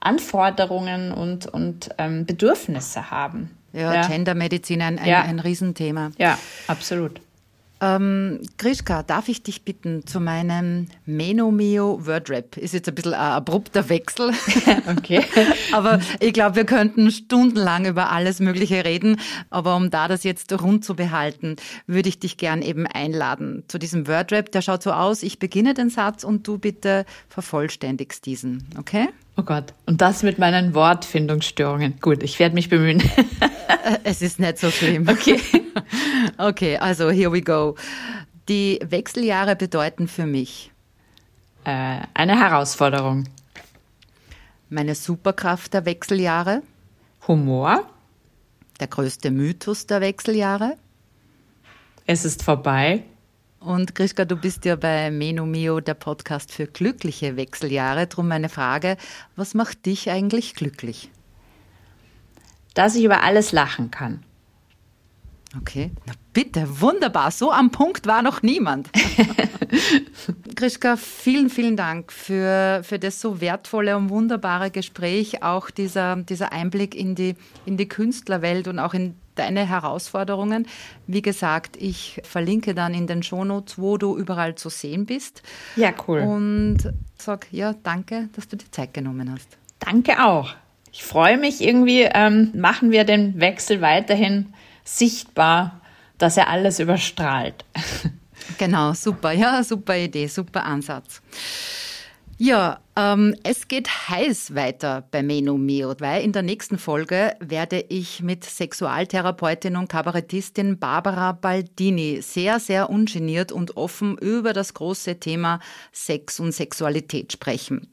[0.00, 3.55] Anforderungen und, und ähm, Bedürfnisse haben.
[3.72, 4.06] Ja, ja.
[4.06, 5.22] Gendermedizin ein, ein, ja.
[5.22, 6.10] ein Riesenthema.
[6.18, 7.20] Ja, absolut.
[7.78, 12.56] Ähm, Grischka, darf ich dich bitten zu meinem Menomio Wordrap?
[12.56, 14.32] Ist jetzt ein bisschen ein abrupter Wechsel.
[14.96, 15.22] okay.
[15.72, 19.20] aber ich glaube, wir könnten stundenlang über alles Mögliche reden.
[19.50, 21.56] Aber um da das jetzt rund zu behalten,
[21.86, 24.50] würde ich dich gern eben einladen zu diesem Wordrap.
[24.52, 28.66] Der schaut so aus, ich beginne den Satz und du bitte vervollständigst diesen.
[28.78, 29.08] Okay?
[29.36, 29.74] Oh Gott.
[29.84, 32.00] Und das mit meinen Wortfindungsstörungen.
[32.00, 33.02] Gut, ich werde mich bemühen.
[34.04, 35.08] es ist nicht so schlimm.
[35.08, 35.40] Okay.
[36.38, 37.76] Okay, also here we go.
[38.48, 40.72] Die Wechseljahre bedeuten für mich
[41.66, 43.24] äh, eine Herausforderung.
[44.68, 46.62] Meine Superkraft der Wechseljahre.
[47.26, 47.84] Humor.
[48.80, 50.76] Der größte Mythos der Wechseljahre.
[52.06, 53.02] Es ist vorbei.
[53.66, 58.06] Und Grischka, du bist ja bei Meno Mio, der Podcast für glückliche Wechseljahre.
[58.06, 58.96] Drum meine Frage,
[59.34, 61.10] was macht dich eigentlich glücklich?
[62.74, 64.22] Dass ich über alles lachen kann.
[65.60, 67.32] Okay, na bitte, wunderbar.
[67.32, 68.88] So am Punkt war noch niemand.
[70.54, 76.52] Grischka, vielen, vielen Dank für, für das so wertvolle und wunderbare Gespräch, auch dieser, dieser
[76.52, 80.66] Einblick in die, in die Künstlerwelt und auch in deine Herausforderungen.
[81.06, 85.42] Wie gesagt, ich verlinke dann in den Shownotes, wo du überall zu sehen bist.
[85.76, 86.20] Ja, cool.
[86.20, 89.56] Und sag, ja, danke, dass du dir Zeit genommen hast.
[89.78, 90.54] Danke auch.
[90.92, 95.80] Ich freue mich irgendwie, ähm, machen wir den Wechsel weiterhin sichtbar,
[96.18, 97.64] dass er alles überstrahlt.
[98.58, 101.20] Genau, super, ja, super Idee, super Ansatz.
[102.38, 107.82] Ja, ähm, es geht heiß weiter bei Meno Mio, weil in der nächsten Folge werde
[107.88, 115.18] ich mit Sexualtherapeutin und Kabarettistin Barbara Baldini sehr, sehr ungeniert und offen über das große
[115.18, 115.60] Thema
[115.92, 117.88] Sex und Sexualität sprechen.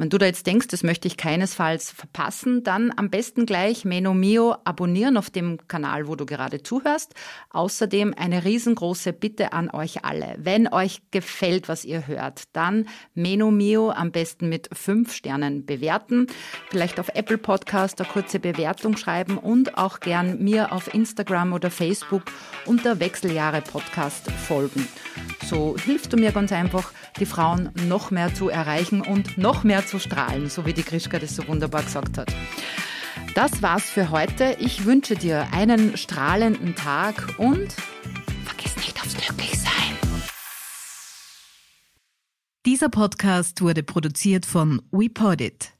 [0.00, 4.14] Wenn du da jetzt denkst, das möchte ich keinesfalls verpassen, dann am besten gleich Meno
[4.14, 7.14] Mio abonnieren auf dem Kanal, wo du gerade zuhörst.
[7.50, 10.36] Außerdem eine riesengroße Bitte an euch alle.
[10.38, 16.28] Wenn euch gefällt, was ihr hört, dann Meno Mio am besten mit fünf Sternen bewerten.
[16.70, 21.72] Vielleicht auf Apple Podcast eine kurze Bewertung schreiben und auch gern mir auf Instagram oder
[21.72, 22.22] Facebook
[22.66, 24.86] unter Wechseljahre Podcast folgen.
[25.44, 29.86] So hilfst du mir ganz einfach, die Frauen noch mehr zu erreichen und noch mehr
[29.86, 32.32] zu strahlen, so wie die Krischka das so wunderbar gesagt hat.
[33.34, 34.56] Das war's für heute.
[34.58, 37.72] Ich wünsche dir einen strahlenden Tag und
[38.44, 39.72] vergiss nicht aufs Glücklichsein.
[42.66, 45.77] Dieser Podcast wurde produziert von WePodit.